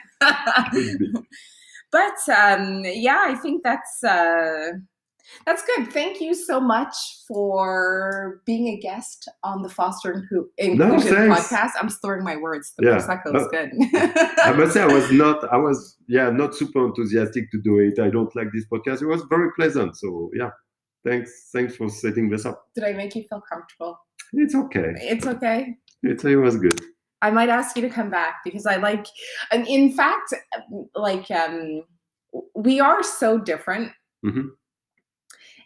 but 1.93 2.29
um, 2.29 2.83
yeah, 2.85 3.25
I 3.27 3.35
think 3.35 3.63
that's. 3.63 4.03
Uh, 4.03 4.73
that's 5.47 5.65
good. 5.65 5.93
Thank 5.93 6.21
you 6.21 6.35
so 6.35 6.61
much 6.61 6.95
for 7.27 8.43
being 8.45 8.69
a 8.69 8.77
guest 8.79 9.29
on 9.43 9.63
the 9.63 9.69
Foster 9.69 10.13
Inclusion 10.59 10.79
no, 10.79 10.97
podcast. 10.97 11.71
I'm 11.81 11.89
slurring 11.89 12.25
my 12.25 12.37
words. 12.37 12.73
The 12.77 12.87
yeah, 12.87 12.99
prosecco 12.99 13.33
no, 13.33 13.41
is 13.41 13.49
good. 13.49 13.71
I 14.39 14.53
must 14.53 14.73
say, 14.73 14.83
I 14.83 14.87
was 14.87 15.11
not. 15.13 15.53
I 15.53 15.57
was 15.57 15.97
yeah, 16.09 16.31
not 16.31 16.55
super 16.55 16.87
enthusiastic 16.87 17.51
to 17.53 17.61
do 17.63 17.79
it. 17.79 17.99
I 17.99 18.11
don't 18.11 18.35
like 18.37 18.49
this 18.53 18.65
podcast. 18.73 19.03
It 19.03 19.07
was 19.07 19.23
very 19.29 19.51
pleasant. 19.57 19.97
So 19.97 20.31
yeah, 20.35 20.51
thanks. 21.07 21.51
Thanks 21.53 21.77
for 21.77 21.89
setting 21.89 22.31
this 22.31 22.45
up. 22.47 22.67
Did 22.75 22.85
I 22.85 22.93
make 22.93 23.15
you 23.15 23.25
feel 23.29 23.43
comfortable? 23.51 23.99
It's 24.33 24.55
okay. 24.55 24.93
It's 24.97 25.27
okay. 25.27 25.77
It's 26.03 26.25
it 26.25 26.37
was 26.37 26.57
good. 26.57 26.81
I 27.23 27.31
might 27.31 27.49
ask 27.49 27.75
you 27.77 27.83
to 27.83 27.89
come 27.89 28.11
back 28.11 28.37
because 28.45 28.67
I 28.67 28.77
like, 28.77 29.07
and 29.51 29.67
in 29.67 29.95
fact, 29.95 30.35
like 30.95 31.31
um, 31.31 31.83
we 32.55 32.81
are 32.81 33.03
so 33.03 33.39
different. 33.39 33.93
Mm-hmm 34.25 34.49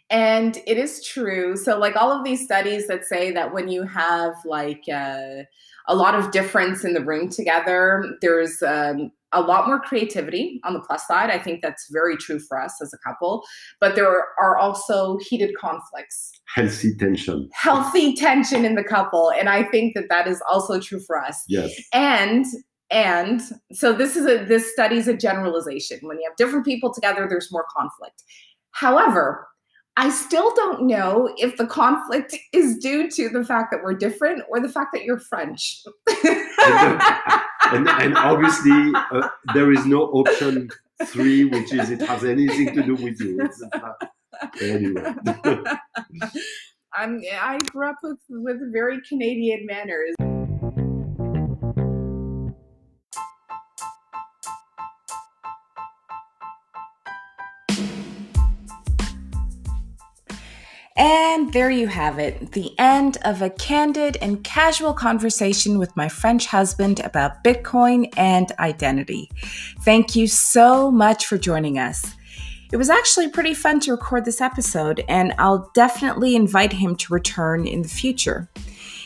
and 0.09 0.57
it 0.65 0.77
is 0.77 1.05
true. 1.05 1.55
So, 1.55 1.77
like 1.77 1.95
all 1.95 2.11
of 2.11 2.23
these 2.23 2.43
studies 2.43 2.87
that 2.87 3.05
say 3.05 3.31
that 3.31 3.53
when 3.53 3.67
you 3.67 3.83
have 3.83 4.33
like 4.45 4.83
uh, 4.91 5.43
a 5.87 5.95
lot 5.95 6.15
of 6.15 6.31
difference 6.31 6.83
in 6.83 6.93
the 6.93 7.03
room 7.03 7.29
together, 7.29 8.03
there's 8.21 8.61
um, 8.63 9.11
a 9.31 9.41
lot 9.41 9.67
more 9.67 9.79
creativity 9.79 10.59
on 10.63 10.73
the 10.73 10.79
plus 10.79 11.05
side. 11.05 11.29
I 11.29 11.37
think 11.37 11.61
that's 11.61 11.87
very 11.91 12.17
true 12.17 12.39
for 12.39 12.59
us 12.59 12.73
as 12.81 12.91
a 12.93 12.97
couple. 13.07 13.43
But 13.79 13.95
there 13.95 14.25
are 14.39 14.57
also 14.57 15.17
heated 15.29 15.55
conflicts, 15.59 16.31
healthy 16.53 16.95
tension, 16.95 17.47
healthy 17.53 18.15
tension 18.15 18.65
in 18.65 18.75
the 18.75 18.83
couple, 18.83 19.31
and 19.31 19.47
I 19.47 19.63
think 19.63 19.93
that 19.95 20.09
that 20.09 20.27
is 20.27 20.41
also 20.51 20.79
true 20.79 21.01
for 21.05 21.23
us. 21.23 21.43
Yes, 21.47 21.71
and 21.93 22.45
and 22.89 23.41
so 23.71 23.93
this 23.93 24.15
is 24.15 24.25
a 24.25 24.43
this 24.43 24.71
study 24.71 24.97
is 24.97 25.07
a 25.07 25.15
generalization. 25.15 25.99
When 26.01 26.17
you 26.17 26.27
have 26.27 26.35
different 26.37 26.65
people 26.65 26.91
together, 26.91 27.27
there's 27.29 27.51
more 27.51 27.65
conflict. 27.75 28.23
However, 28.71 29.47
I 29.99 30.11
still 30.11 30.55
don't 30.55 30.87
know 30.87 31.29
if 31.35 31.57
the 31.57 31.67
conflict 31.67 32.33
is 32.53 32.77
due 32.77 33.11
to 33.11 33.27
the 33.27 33.43
fact 33.43 33.71
that 33.71 33.83
we're 33.83 33.95
different 33.95 34.43
or 34.49 34.61
the 34.61 34.69
fact 34.69 34.93
that 34.93 35.03
you're 35.03 35.19
French. 35.19 35.83
and, 37.73 37.89
and, 37.89 38.15
obviously, 38.15 38.93
uh, 38.95 39.27
there 39.53 39.73
is 39.73 39.85
no 39.85 40.03
option 40.03 40.69
three, 41.03 41.43
which 41.43 41.73
is 41.73 41.89
it 41.89 41.99
has 41.99 42.23
anything 42.23 42.73
to 42.75 42.81
do 42.81 42.95
with 42.95 43.19
you. 43.19 43.41
It's, 43.41 43.61
anyway. 44.61 45.13
I'm, 46.93 47.21
I 47.33 47.57
grew 47.65 47.89
up 47.89 47.97
with, 48.01 48.19
with 48.29 48.71
very 48.71 49.01
Canadian 49.01 49.65
manners. 49.65 50.15
And 61.11 61.51
there 61.53 61.71
you 61.71 61.87
have 61.87 62.19
it, 62.19 62.51
the 62.51 62.71
end 62.77 63.17
of 63.25 63.41
a 63.41 63.49
candid 63.49 64.15
and 64.21 64.43
casual 64.43 64.93
conversation 64.93 65.79
with 65.79 65.97
my 65.97 66.07
French 66.07 66.45
husband 66.45 66.99
about 66.99 67.43
Bitcoin 67.43 68.13
and 68.15 68.51
identity. 68.59 69.31
Thank 69.81 70.15
you 70.15 70.27
so 70.27 70.91
much 70.91 71.25
for 71.25 71.39
joining 71.39 71.79
us. 71.79 72.13
It 72.71 72.77
was 72.77 72.91
actually 72.91 73.29
pretty 73.29 73.55
fun 73.55 73.79
to 73.79 73.91
record 73.91 74.23
this 74.23 74.39
episode, 74.39 75.03
and 75.09 75.33
I'll 75.39 75.71
definitely 75.73 76.35
invite 76.35 76.73
him 76.73 76.95
to 76.97 77.13
return 77.15 77.65
in 77.65 77.81
the 77.81 77.89
future. 77.89 78.47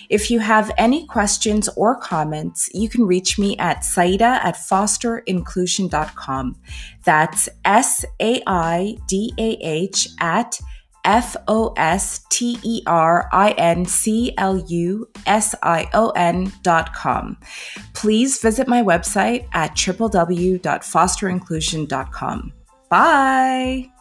If 0.09 0.29
you 0.29 0.41
have 0.41 0.73
any 0.77 1.07
questions 1.07 1.69
or 1.77 1.95
comments, 1.95 2.69
you 2.73 2.89
can 2.89 3.05
reach 3.05 3.39
me 3.39 3.57
at 3.59 3.77
Saidah 3.77 4.43
at 4.43 4.55
fosterinclusion.com. 4.55 6.57
That's 7.05 7.47
S 7.63 8.03
A 8.19 8.43
I 8.45 8.97
D 9.07 9.33
A 9.37 9.57
H 9.61 10.09
at 10.19 10.59
F 11.03 11.35
O 11.47 11.73
S 11.77 12.25
T 12.29 12.57
E 12.63 12.81
R 12.87 13.29
I 13.31 13.51
N 13.51 13.85
C 13.85 14.33
L 14.37 14.57
U 14.67 15.07
S 15.25 15.55
I 15.61 15.87
O 15.93 16.09
N 16.11 16.51
dot 16.61 16.93
com. 16.93 17.37
Please 17.93 18.41
visit 18.41 18.67
my 18.67 18.83
website 18.83 19.47
at 19.53 19.71
www.fosterinclusion.com. 19.71 22.53
Bye. 22.89 23.92